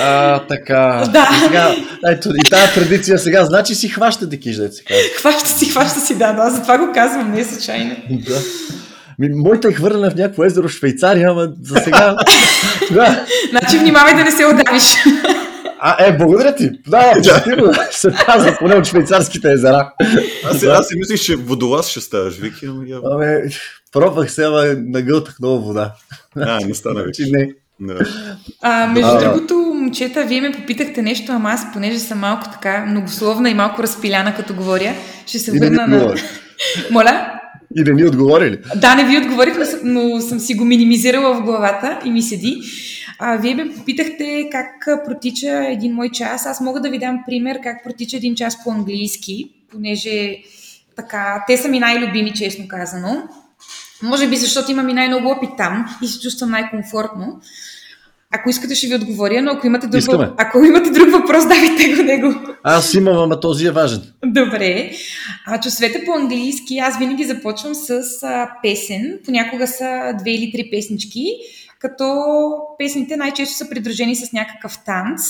[0.00, 1.08] А, така.
[1.12, 1.28] Да.
[1.36, 4.82] И, сега, ето, и тази традиция сега, значи си хваща да кижда, се
[5.18, 7.96] Хваща си, хваща си, да, да, затова го казвам, не е случайно.
[8.10, 8.40] Да.
[9.18, 12.16] Ми, моята е хвърлена в някакво езеро в Швейцария, ама за сега...
[12.92, 13.26] да.
[13.50, 14.82] Значи внимавай да не се отдавиш.
[15.80, 16.70] А, е, благодаря ти.
[16.86, 17.88] Да, да.
[17.90, 19.92] се казва поне от швейцарските езера.
[20.44, 20.70] Аз, да.
[20.70, 23.10] аз си мислих, че водолаз ще ставаш, Вики, ама явно.
[23.10, 23.42] Аме,
[23.92, 25.92] пробвах се, ама нагълтах много вода.
[26.36, 27.22] А, не стана вече.
[27.30, 27.52] Не.
[27.80, 27.98] Да.
[28.62, 32.86] А, между а, другото, момчета, вие ме попитахте нещо, ама аз, понеже съм малко така
[32.88, 34.94] многословна и малко разпиляна, като говоря,
[35.26, 36.14] ще се върна на...
[36.90, 37.37] Моля?
[37.76, 38.58] И не ми отговорили.
[38.76, 39.54] Да, не ви отговорих,
[39.84, 42.60] но съм си го минимизирала в главата и ми седи.
[43.18, 46.46] А, вие ме попитахте как протича един мой час.
[46.46, 50.36] Аз мога да ви дам пример как протича един час по английски, понеже
[50.96, 53.28] така, те са ми най-любими, честно казано.
[54.02, 57.40] Може би защото имам и най-много опит там и се чувствам най-комфортно.
[58.34, 60.30] Ако искате, ще ви отговоря, но ако имате друг, Искаме.
[60.36, 62.34] ако имате друг въпрос, давайте го него.
[62.62, 64.02] Аз имам, ама този е важен.
[64.24, 64.90] Добре.
[65.46, 67.90] А, чувствете по английски, аз винаги започвам с
[68.22, 69.18] а, песен.
[69.24, 71.26] Понякога са две или три песнички,
[71.78, 72.24] като
[72.78, 75.22] песните най-често са придружени с някакъв танц.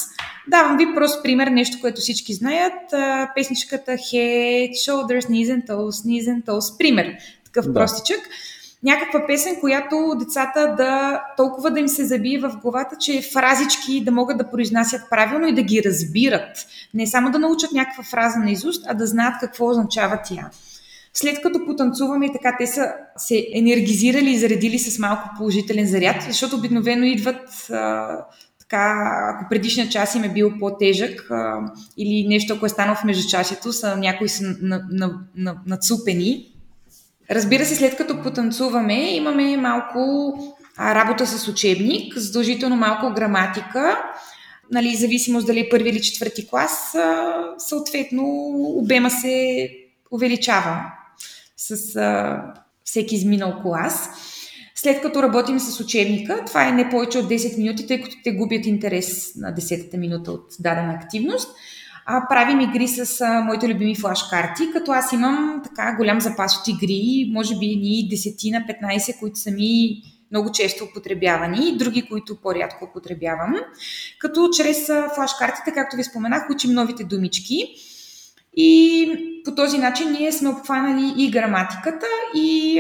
[0.48, 2.92] Давам ви просто пример, нещо, което всички знаят.
[2.92, 6.78] А, песничката Head, Shoulders, Knees and Toes, Knees and Toes.
[6.78, 7.14] Пример.
[7.44, 7.74] Такъв да.
[7.74, 8.20] простичък
[8.82, 14.12] някаква песен, която децата да толкова да им се забие в главата, че фразички да
[14.12, 16.66] могат да произнасят правилно и да ги разбират.
[16.94, 20.50] Не само да научат някаква фраза на изуст, а да знаят какво означава тя.
[21.14, 26.22] След като потанцуваме и така, те са се енергизирали и заредили с малко положителен заряд,
[26.22, 27.70] защото обикновено идват
[28.60, 31.60] така, ако предишния час им е бил по-тежък а,
[31.96, 34.44] или нещо, ако е станало в междучасието, са, някои са
[35.66, 36.48] нацупени, на, на,
[37.30, 40.32] Разбира се, след като потанцуваме, имаме малко
[40.80, 44.02] работа с учебник, задължително малко граматика,
[44.72, 46.96] нали, зависимост дали е първи или четвърти клас,
[47.58, 48.24] съответно
[48.56, 49.68] обема се
[50.10, 50.92] увеличава
[51.56, 52.42] с а,
[52.84, 54.10] всеки изминал клас.
[54.74, 58.32] След като работим с учебника, това е не повече от 10 минути, тъй като те
[58.32, 61.56] губят интерес на 10-та минута от дадена активност.
[62.10, 66.68] А, правим игри с а, моите любими флашкарти, като аз имам така голям запас от
[66.68, 72.36] игри, може би ни 10 на 15, които са ми много често употребявани, други, които
[72.36, 73.54] по-рядко употребявам.
[74.18, 77.74] Като чрез флашкартите, както ви споменах, учим новите думички.
[78.56, 82.74] И по този начин ние сме обхванали и граматиката, и,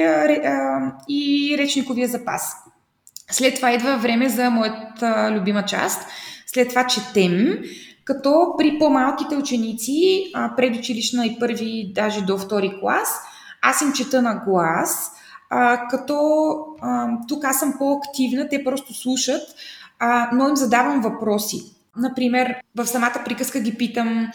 [1.08, 2.56] и речниковия запас.
[3.30, 6.08] След това идва време за моята любима част.
[6.46, 7.58] След това четем,
[8.08, 13.08] като при по-малките ученици, предучилищна и първи, даже до втори клас,
[13.62, 15.12] аз им чета на глас,
[15.90, 16.16] като
[17.28, 19.42] тук аз съм по-активна, те просто слушат,
[20.32, 21.62] но им задавам въпроси.
[21.96, 24.28] Например, в самата приказка ги питам,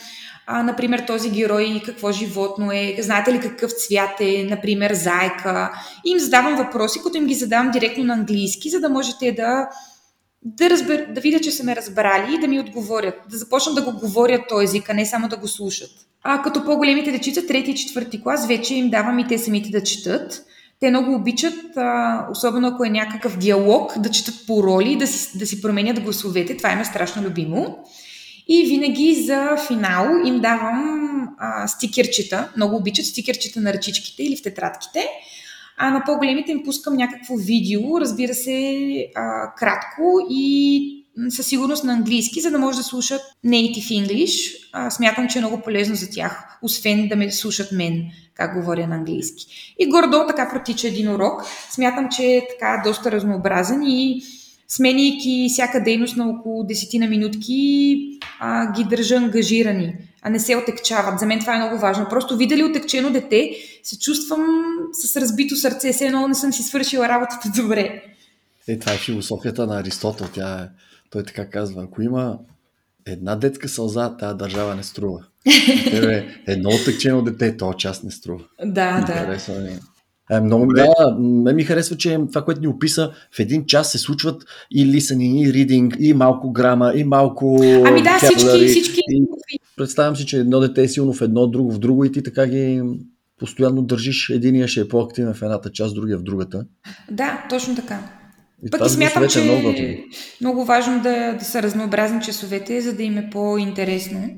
[0.48, 5.72] а, например, този герой какво животно е, знаете ли какъв цвят е, например, зайка.
[6.06, 9.70] И им задавам въпроси, които им ги задавам директно на английски, за да можете да
[10.46, 13.82] да, разбер, да видя, че са ме разбрали и да ми отговорят, да започнат да
[13.82, 15.92] го говорят този език, а не само да го слушат.
[16.24, 19.84] А като по-големите дечица, трети и четвърти клас, вече им давам и те самите да
[19.84, 20.46] четат.
[20.80, 25.38] Те много обичат, а, особено ако е някакъв диалог, да четат по роли, да си,
[25.38, 26.58] да си променят гласовете.
[26.58, 27.78] Това им е страшно любимо.
[28.48, 32.50] И винаги за финал им давам а, стикерчета.
[32.56, 35.08] Много обичат стикерчета на ръчичките или в тетрадките.
[35.78, 41.94] А на по-големите им пускам някакво видео, разбира се, а, кратко и със сигурност на
[41.94, 44.56] английски, за да може да слушат native English.
[44.74, 48.88] А, смятам, че е много полезно за тях, освен да ме слушат мен, как говоря
[48.88, 49.76] на английски.
[49.80, 51.42] И гордо така протича един урок.
[51.70, 54.24] Смятам, че е така доста разнообразен и
[54.68, 57.98] сменяйки всяка дейност на около 10 на минутки,
[58.40, 61.20] а, ги държа ангажирани, а не се отекчават.
[61.20, 62.10] За мен това е много важно.
[62.10, 63.52] Просто видя отекчено дете,
[63.84, 64.46] се чувствам
[64.94, 68.04] с разбито сърце, все едно не съм си свършила работата добре.
[68.68, 70.28] Е, това е философията на Аристотел.
[70.34, 70.68] Тя е,
[71.10, 72.38] той така казва, ако има
[73.06, 75.20] една детска сълза, тази държава не струва.
[75.92, 78.44] Тебе, едно отекчено дете, то част не струва.
[78.66, 79.14] Да, да.
[79.14, 79.80] Харесва ми.
[80.32, 83.98] Е, много да, ме ми харесва, че това, което ни описа, в един час се
[83.98, 87.60] случват и listening, и reading, и малко грама, и малко...
[87.86, 89.00] Ами да, всички, всички.
[89.08, 89.26] И
[89.78, 92.48] представям си, че едно дете е силно в едно, друго в друго и ти така
[92.48, 92.82] ги
[93.40, 94.30] постоянно държиш.
[94.30, 96.66] Единия ще е по-активен в едната част, другия в другата.
[97.12, 98.10] Да, точно така.
[98.66, 99.76] И Пък и смятам, че е много,
[100.42, 104.30] много важно да, да са разнообразни часовете, за да им е по-интересно.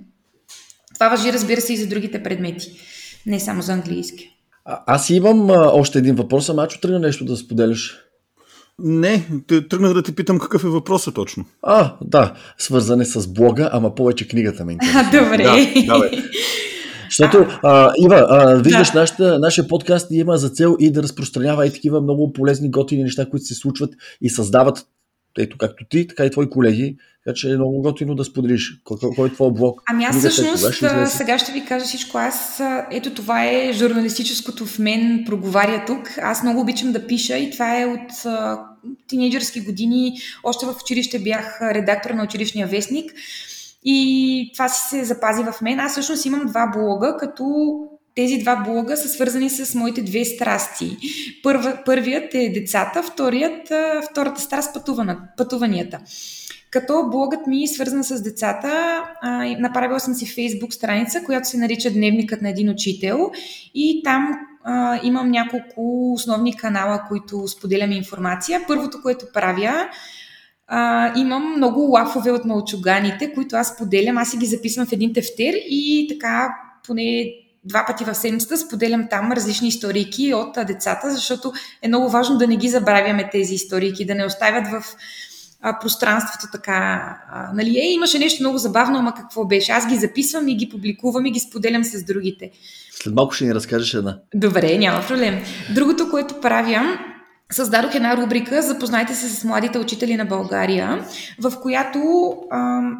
[0.93, 2.79] Това въжи, разбира се, и за другите предмети,
[3.25, 4.29] не само за английски.
[4.65, 8.04] А, аз имам а, още един въпрос, ама че тръгна нещо да споделяш.
[8.79, 9.27] Не,
[9.69, 11.45] тръгнах да ти питам какъв е въпросът точно.
[11.61, 15.03] А, да, свързане с блога, ама повече книгата ме интересува.
[15.11, 15.43] Добре.
[15.43, 16.11] Да, давай.
[17.09, 18.99] Защото, а, Ива, а, виждаш, да.
[18.99, 23.25] нашата, нашия подкаст има за цел и да разпространява и такива много полезни, готини неща,
[23.29, 24.85] които се случват и създават,
[25.39, 26.97] ето както ти, така и твои колеги.
[27.25, 28.81] Така че е много готино да споделиш.
[29.15, 29.81] Кой, е твой блог?
[29.89, 32.17] Ами аз всъщност ще сега ще ви кажа всичко.
[32.17, 36.17] Аз, ето това е журналистическото в мен проговаря тук.
[36.21, 38.25] Аз много обичам да пиша и това е от
[39.07, 40.17] тинейджърски години.
[40.43, 43.11] Още в училище бях редактор на училищния вестник.
[43.83, 45.79] И това си се запази в мен.
[45.79, 47.45] Аз всъщност имам два блога, като
[48.15, 50.97] тези два блога са свързани с моите две страсти.
[51.43, 53.71] Първа, първият е децата, вторият,
[54.11, 54.77] втората страст
[55.37, 55.99] пътуванията.
[56.71, 59.03] Като блогът ми е свързан с децата,
[59.59, 63.31] направила съм си фейсбук страница, която се нарича Дневникът на един учител
[63.75, 68.61] и там а, имам няколко основни канала, които споделям информация.
[68.67, 69.89] Първото, което правя,
[70.67, 74.17] а, имам много лафове от мълчуганите, които аз поделям.
[74.17, 76.55] Аз си ги записвам в един тефтер и така
[76.87, 77.31] поне
[77.65, 82.47] два пъти в седмицата споделям там различни историки от децата, защото е много важно да
[82.47, 84.95] не ги забравяме тези историки, да не оставят в
[85.61, 86.73] а, пространството така.
[87.31, 89.71] А, нали, е, имаше нещо много забавно, ама какво беше?
[89.71, 92.51] Аз ги записвам и ги публикувам и ги споделям с другите.
[92.91, 94.17] След малко ще ни разкажеш една.
[94.35, 95.41] Добре, няма проблем.
[95.75, 96.99] Другото, което правя,
[97.51, 101.05] създадох една рубрика Запознайте се с младите учители на България,
[101.39, 101.99] в която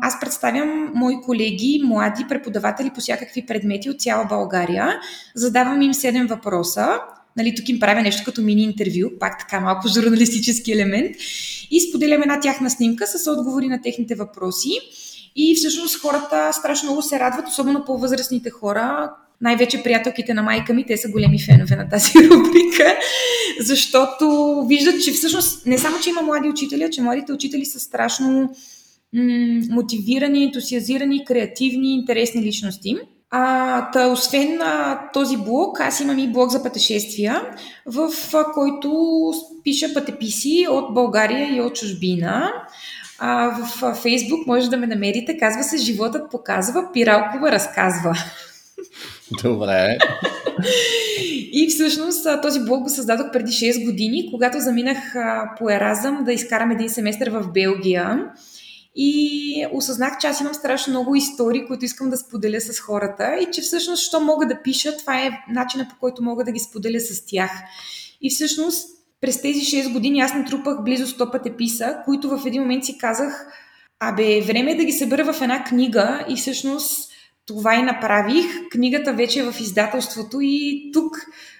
[0.01, 4.99] аз представям мои колеги, млади преподаватели по всякакви предмети от цяла България.
[5.35, 6.99] Задавам им 7 въпроса.
[7.37, 11.15] Нали, тук им правя нещо като мини интервю, пак така малко журналистически елемент.
[11.71, 14.79] И споделям една тяхна снимка с отговори на техните въпроси.
[15.35, 19.11] И всъщност хората страшно много се радват, особено по-възрастните хора,
[19.41, 22.97] най-вече приятелките на майка ми, те са големи фенове на тази рубрика,
[23.59, 28.49] защото виждат, че всъщност не само, че има млади учители, че младите учители са страшно
[29.13, 32.97] м- мотивирани, ентусиазирани, креативни, интересни личности.
[33.29, 37.41] А, та, освен а, този блог, аз имам и блог за пътешествия,
[37.85, 39.31] в а, който
[39.63, 42.51] пиша пътеписи от България и от чужбина.
[43.19, 45.37] А, в Фейсбук може да ме намерите.
[45.37, 48.17] Казва се Животът показва, Пиралкова разказва.
[49.43, 49.97] Добре.
[51.51, 54.97] И всъщност този блог го създадох преди 6 години, когато заминах
[55.57, 58.19] по Еразъм да изкарам един семестър в Белгия.
[58.95, 63.51] И осъзнах, че аз имам страшно много истории, които искам да споделя с хората и
[63.53, 66.99] че всъщност, що мога да пиша, това е начинът по който мога да ги споделя
[66.99, 67.51] с тях.
[68.21, 68.89] И всъщност,
[69.21, 73.47] през тези 6 години аз натрупах близо 100 пътеписа, които в един момент си казах,
[73.99, 77.11] абе, време е да ги събера в една книга и всъщност
[77.45, 78.45] това и направих.
[78.71, 81.17] Книгата вече е в издателството и тук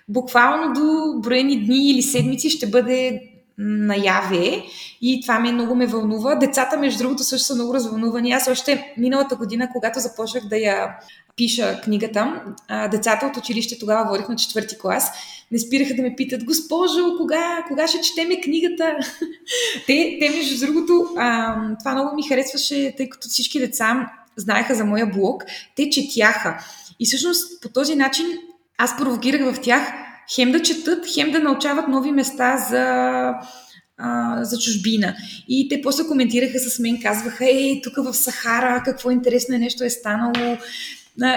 [0.08, 3.22] буквално до броени дни или седмици ще бъде
[3.58, 4.64] наяве
[5.02, 6.36] и това ме много ме вълнува.
[6.36, 8.32] Децата, между другото, също са много развълнувани.
[8.32, 10.96] Аз още миналата година, когато започнах да я
[11.36, 12.44] пиша книгата,
[12.92, 15.12] децата от училище тогава водих на четвърти клас,
[15.52, 18.96] не спираха да ме питат, госпожо, кога, кога ще четеме книгата?
[19.88, 24.86] те, те, между другото, а, това много ми харесваше, тъй като всички деца знаеха за
[24.86, 25.44] моя блог,
[25.76, 26.64] те четяха.
[27.00, 28.26] И всъщност по този начин
[28.78, 29.82] аз провокирах в тях
[30.36, 32.84] хем да четат, хем да научават нови места за,
[33.98, 35.16] а, за чужбина.
[35.48, 39.84] И те после коментираха с мен, казваха, ей, тук в Сахара, какво интересно е нещо
[39.84, 40.58] е станало.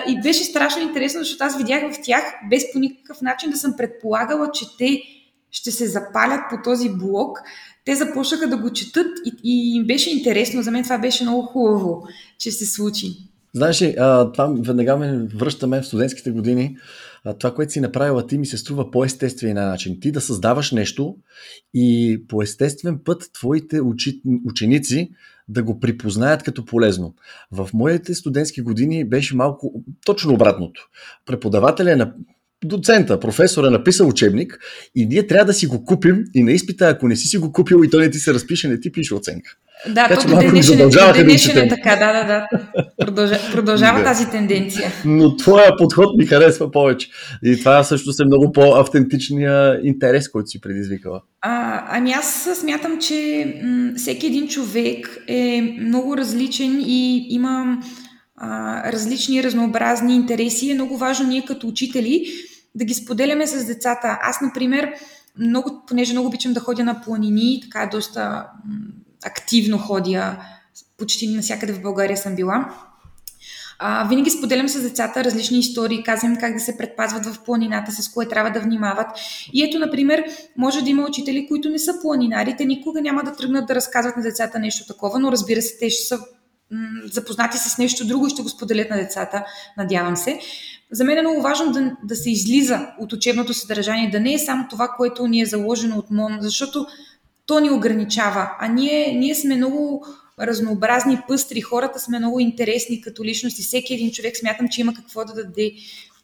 [0.08, 3.74] И беше страшно интересно, защото аз видях в тях, без по никакъв начин да съм
[3.76, 5.02] предполагала, че те
[5.50, 7.38] ще се запалят по този блог.
[7.84, 10.62] Те започнаха да го четат и, и им беше интересно.
[10.62, 12.06] За мен това беше много хубаво,
[12.38, 13.06] че се случи.
[13.54, 13.94] Знаеш ли,
[14.32, 16.76] това веднага ме връщаме в студентските години
[17.38, 20.00] това, което си направила ти, ми се струва по естествен начин.
[20.00, 21.16] Ти да създаваш нещо
[21.74, 25.10] и по естествен път твоите учи, ученици
[25.48, 27.14] да го припознаят като полезно.
[27.52, 30.88] В моите студентски години беше малко точно обратното.
[31.26, 32.14] Преподавателя е на
[32.64, 34.58] доцента, професор е написал учебник
[34.94, 37.52] и ние трябва да си го купим и на изпита, ако не си си го
[37.52, 39.50] купил и той не ти се разпише, не ти пише оценка.
[39.86, 42.46] Да, така, до днешен, до днешен е така, да, да, да.
[42.98, 44.04] Продължава, продължава да.
[44.04, 44.92] тази тенденция.
[45.04, 47.08] Но твоя подход ми харесва повече.
[47.44, 51.22] И това също е много по-автентичния интерес, който си предизвикала.
[51.40, 57.78] А, ами аз смятам, че м- всеки един човек е много различен и има
[58.40, 60.70] а, различни, разнообразни интереси.
[60.70, 62.26] Е много важно ние като учители
[62.74, 64.18] да ги споделяме с децата.
[64.22, 64.94] Аз, например,
[65.38, 68.46] много, понеже много обичам да ходя на планини, така доста
[69.24, 70.36] активно ходя,
[70.98, 72.74] почти навсякъде в България съм била.
[73.80, 78.08] А, винаги споделям с децата различни истории, казвам как да се предпазват в планината, с
[78.08, 79.06] кое трябва да внимават.
[79.52, 80.24] И ето, например,
[80.56, 84.16] може да има учители, които не са планинари, те никога няма да тръгнат да разказват
[84.16, 86.20] на децата нещо такова, но разбира се, те ще са
[87.12, 89.44] запознати с нещо друго и ще го споделят на децата,
[89.76, 90.40] надявам се.
[90.90, 94.38] За мен е много важно да, да се излиза от учебното съдържание, да не е
[94.38, 96.86] само това, което ни е заложено от МОН, защото
[97.46, 98.50] то ни ограничава.
[98.58, 100.06] А ние, ние сме много
[100.40, 103.62] разнообразни, пъстри, хората сме много интересни като личности.
[103.62, 105.72] Всеки един човек смятам, че има какво да даде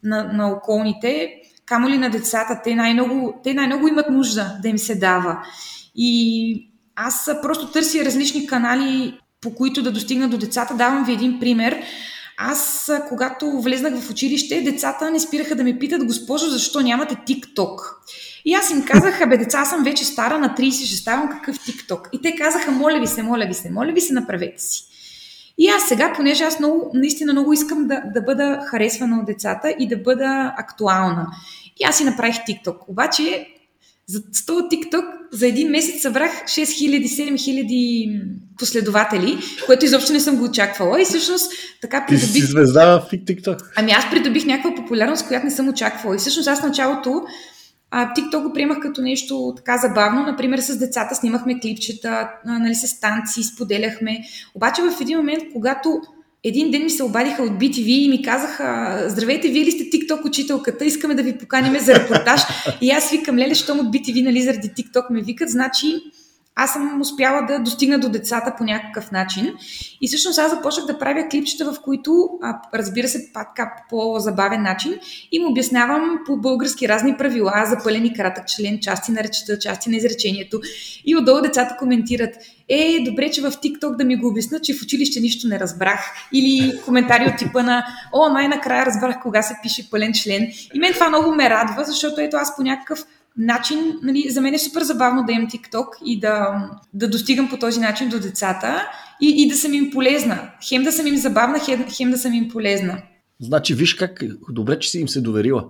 [0.03, 1.31] на, на околните,
[1.67, 2.61] камо ли на децата.
[2.65, 5.39] Те най-много, те най-много имат нужда да им се дава.
[5.95, 10.75] И аз просто търся различни канали, по които да достигна до децата.
[10.75, 11.83] Давам ви един пример.
[12.37, 17.81] Аз, когато влезнах в училище, децата не спираха да ме питат, госпожо, защо нямате TikTok?
[18.45, 21.57] И аз им казах, абе, деца, аз съм вече стара, на 30 ще ставам какъв
[21.57, 22.09] TikTok.
[22.13, 24.85] И те казаха, моля ви се, моля ви се, моля ви се, направете си.
[25.59, 29.75] И аз сега, понеже аз много, наистина много искам да, да бъда харесвана от децата
[29.79, 31.27] и да бъда актуална.
[31.81, 32.77] И аз си направих TikTok.
[32.89, 33.47] Обаче,
[34.07, 38.23] за 100 TikTok за един месец събрах 6000-7000
[38.59, 41.03] последователи, което изобщо не съм го очаквала.
[41.03, 41.53] И всъщност
[41.83, 42.33] така придобих...
[42.33, 43.65] Ти си звезда в TikTok.
[43.77, 46.15] Ами аз придобих някаква популярност, която не съм очаквала.
[46.15, 47.23] И всъщност аз началото
[47.91, 50.23] а, TikTok го приемах като нещо така забавно.
[50.23, 54.21] Например, с децата снимахме клипчета, нали, с танци, споделяхме.
[54.55, 56.01] Обаче в един момент, когато
[56.45, 60.27] един ден ми се обадиха от BTV и ми казаха, здравейте, вие ли сте TikTok
[60.27, 62.41] учителката, искаме да ви поканиме за репортаж.
[62.81, 65.87] и аз викам, леле, щом от BTV, нали, заради TikTok ме викат, значи
[66.57, 69.55] аз съм успяла да достигна до децата по някакъв начин.
[70.01, 73.49] И всъщност аз започнах да правя клипчета, в които, а, разбира се, пак
[73.91, 74.95] по забавен начин,
[75.33, 80.61] им обяснявам по български разни правила, запълени кратък член, части на речета, части на изречението.
[81.05, 82.35] И отдолу децата коментират,
[82.69, 86.01] е, добре, че в TikTok да ми го обяснат, че в училище нищо не разбрах.
[86.33, 90.49] Или коментари от типа на, о, най-накрая разбрах кога се пише пълен член.
[90.75, 93.05] И мен това много ме радва, защото ето аз по някакъв
[93.37, 97.57] начин, нали, за мен е супер забавно да имам TikTok и да, да достигам по
[97.57, 98.89] този начин до децата
[99.21, 100.51] и, и да съм им полезна.
[100.69, 103.03] Хем да съм им забавна, хем, хем да съм им полезна.
[103.41, 105.65] Значи, виж как добре, че си им се доверила.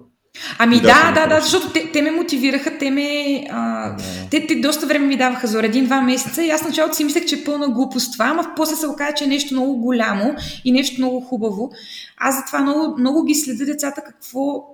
[0.59, 3.41] Ами да, да, да, да, защото те, те ме мотивираха, те ме...
[3.51, 3.97] А,
[4.31, 7.35] те, те доста време ми даваха за един-два месеца и аз началото си мислех, че
[7.35, 10.35] е пълна глупост това, ама после се оказа, че е нещо много голямо
[10.65, 11.73] и нещо много хубаво.
[12.17, 14.74] Аз затова много, много ги следя децата какво,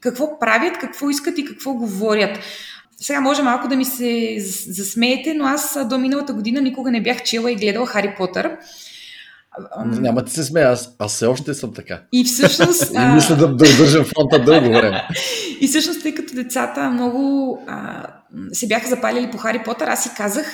[0.00, 2.38] какво правят, какво искат и какво говорят.
[3.00, 4.36] Сега може малко да ми се
[4.68, 8.56] засмеете, но аз до миналата година никога не бях чела и гледала Хари Потър.
[9.86, 12.00] Няма да се смея, аз, аз все още съм така.
[12.12, 12.94] И всъщност...
[12.94, 15.08] и мисля да, да удържам фронта дълго време.
[15.60, 18.06] и всъщност, тъй като децата много а,
[18.52, 20.46] се бяха запалили по Хари Потър, аз си казах,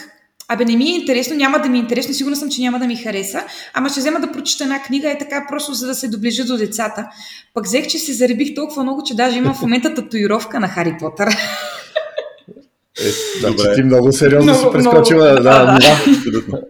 [0.52, 2.86] абе не ми е интересно, няма да ми е интересно, сигурна съм, че няма да
[2.86, 3.44] ми хареса,
[3.74, 6.56] ама ще взема да прочета една книга, е така просто за да се доближа до
[6.56, 7.06] децата.
[7.54, 10.96] Пък взех, че се заребих толкова много, че даже имам в момента татуировка на Хари
[11.00, 11.28] Потър.
[13.00, 15.30] Е, значи ти много сериозно много, си прескочила.
[15.30, 15.78] Много, да, да,
[16.50, 16.62] да.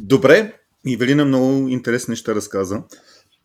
[0.00, 0.52] Добре,
[0.86, 2.82] Ивелина много интересни неща разказа.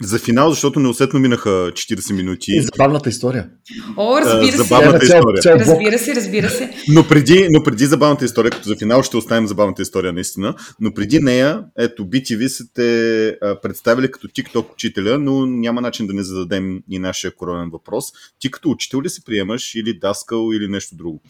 [0.02, 2.52] За финал, защото неусетно минаха 40 минути.
[2.52, 3.50] И забавната история.
[3.98, 4.58] О, разбира се.
[4.58, 5.42] Забавната цял, история.
[5.42, 6.74] Цял, разбира се, разбира се.
[6.90, 10.94] Но преди, но преди забавната история, като за финал ще оставим забавната история наистина, но
[10.94, 16.24] преди нея, ето, BTV са те представили като TikTok учителя, но няма начин да не
[16.24, 18.06] зададем и нашия коронен въпрос.
[18.40, 21.22] Ти като учител ли се приемаш или даскал или нещо друго?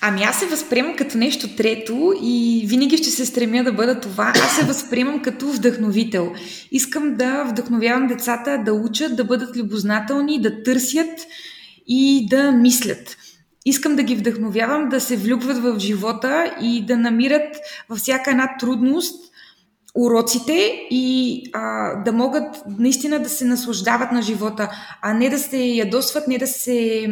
[0.00, 4.32] Ами аз се възприемам като нещо трето и винаги ще се стремя да бъда това.
[4.44, 6.32] Аз се възприемам като вдъхновител.
[6.70, 11.26] Искам да вдъхновявам децата да учат, да бъдат любознателни, да търсят
[11.86, 13.16] и да мислят.
[13.64, 17.56] Искам да ги вдъхновявам да се влюбват в живота и да намират
[17.88, 19.24] във всяка една трудност
[19.94, 24.70] уроците и а, да могат наистина да се наслаждават на живота,
[25.02, 27.08] а не да се ядосват, не да се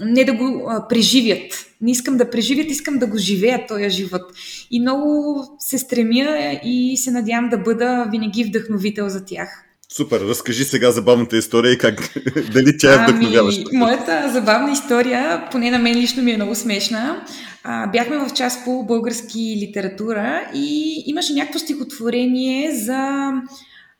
[0.00, 1.66] не да го а, преживят.
[1.80, 4.22] Не искам да преживят, искам да го живея този живот.
[4.70, 9.64] И много се стремя и се надявам да бъда винаги вдъхновител за тях.
[9.96, 12.14] Супер, разкажи сега забавната история и как,
[12.52, 13.62] дали тя е вдъхновяваща.
[13.68, 17.24] Ами, моята забавна история, поне на мен лично ми е много смешна.
[17.64, 23.32] А, бяхме в част по български литература и имаше някакво стихотворение за,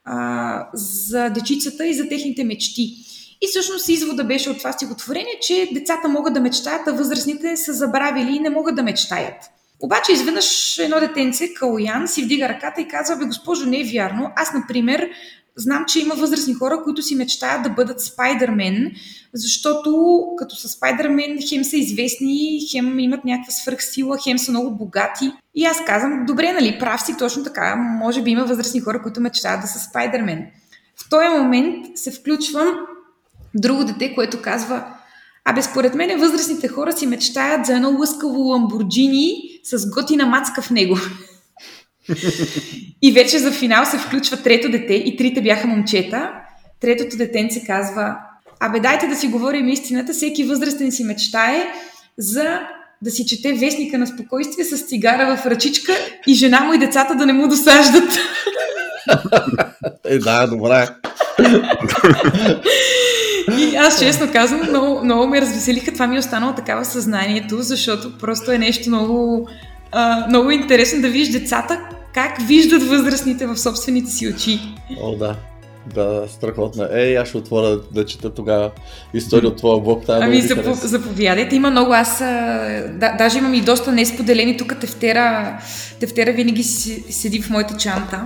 [0.04, 2.96] а, за дечицата и за техните мечти.
[3.42, 7.72] И всъщност извода беше от това стихотворение, че децата могат да мечтаят, а възрастните са
[7.72, 9.36] забравили и не могат да мечтаят.
[9.80, 14.30] Обаче изведнъж едно детенце, Калоян, си вдига ръката и казва, бе госпожо, не е вярно.
[14.36, 15.08] Аз, например,
[15.56, 18.92] знам, че има възрастни хора, които си мечтаят да бъдат Спайдермен,
[19.34, 25.32] защото като са Спайдермен, хем са известни, хем имат някаква свръхсила, хем са много богати.
[25.54, 29.20] И аз казвам, добре, нали, прав си, точно така, може би има възрастни хора, които
[29.20, 30.46] мечтаят да са Спайдермен.
[30.96, 32.68] В този момент се включвам
[33.54, 34.84] друго дете, което казва,
[35.44, 39.34] абе според мен възрастните хора си мечтаят за едно лъскаво ламбурджини
[39.64, 40.98] с готина мацка в него.
[43.02, 46.30] и вече за финал се включва трето дете и трите бяха момчета.
[46.80, 48.16] Третото детенце казва,
[48.60, 51.66] абе дайте да си говорим истината, всеки възрастен си мечтае
[52.18, 52.60] за
[53.02, 55.92] да си чете вестника на спокойствие с цигара в ръчичка
[56.26, 58.10] и жена му и децата да не му досаждат.
[60.04, 60.88] е, да, добре.
[63.58, 65.92] И аз честно казвам, много, много ме развеселиха.
[65.92, 69.48] Това ми е останало такава съзнанието, защото просто е нещо много,
[69.92, 71.80] а, много интересно да видиш децата
[72.14, 74.60] как виждат възрастните в собствените си очи.
[75.00, 75.36] О, да.
[75.94, 76.88] Да, страхотна.
[76.92, 78.70] Ей, аз ще отворя да чета тогава
[79.14, 80.06] история от твоя блог.
[80.06, 81.56] Тая ами, запо, заповядайте.
[81.56, 81.92] Има много.
[81.92, 84.56] Аз да, даже имам и доста несподелени.
[84.56, 85.58] Тук тефтера,
[86.00, 88.22] тефтера винаги си, седи в моята чанта.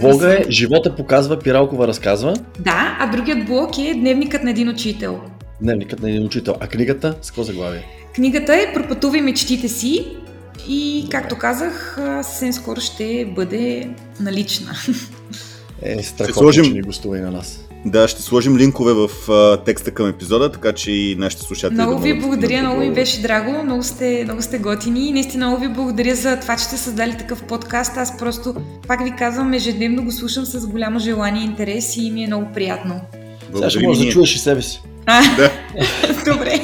[0.00, 2.34] Блога е Живота показва, Пиралкова разказва.
[2.58, 5.20] Да, а другият блог е Дневникът на един учител.
[5.60, 6.54] Дневникът на един учител.
[6.60, 7.84] А книгата с какво заглавие?
[8.14, 10.16] Книгата е Пропътувай мечтите си
[10.68, 13.90] и, както казах, съвсем скоро ще бъде
[14.20, 14.72] налична.
[15.82, 16.64] Е, страхотно, сложим...
[16.64, 17.65] че ни гостува и на нас.
[17.86, 21.80] Да, ще сложим линкове в а, текста към епизода, така че и нашите слушатели.
[21.80, 25.46] Много да ви благодаря, много ми беше драго, много сте, много сте готини и наистина
[25.46, 27.96] много ви благодаря за това, че сте създали такъв подкаст.
[27.96, 28.54] Аз просто,
[28.88, 32.46] пак ви казвам, ежедневно го слушам с голямо желание и интерес и ми е много
[32.54, 33.00] приятно.
[33.54, 34.82] Сега ще можеш да чуеш и себе си.
[35.06, 35.50] А, да.
[36.32, 36.60] Добре.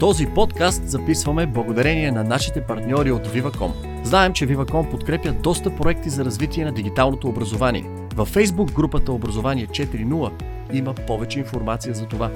[0.00, 3.70] Този подкаст записваме благодарение на нашите партньори от Viva.com.
[4.04, 7.84] Знаем, че Viva.com подкрепя доста проекти за развитие на дигиталното образование.
[8.18, 10.32] Във Facebook групата Образование 4.0
[10.72, 12.30] има повече информация за това.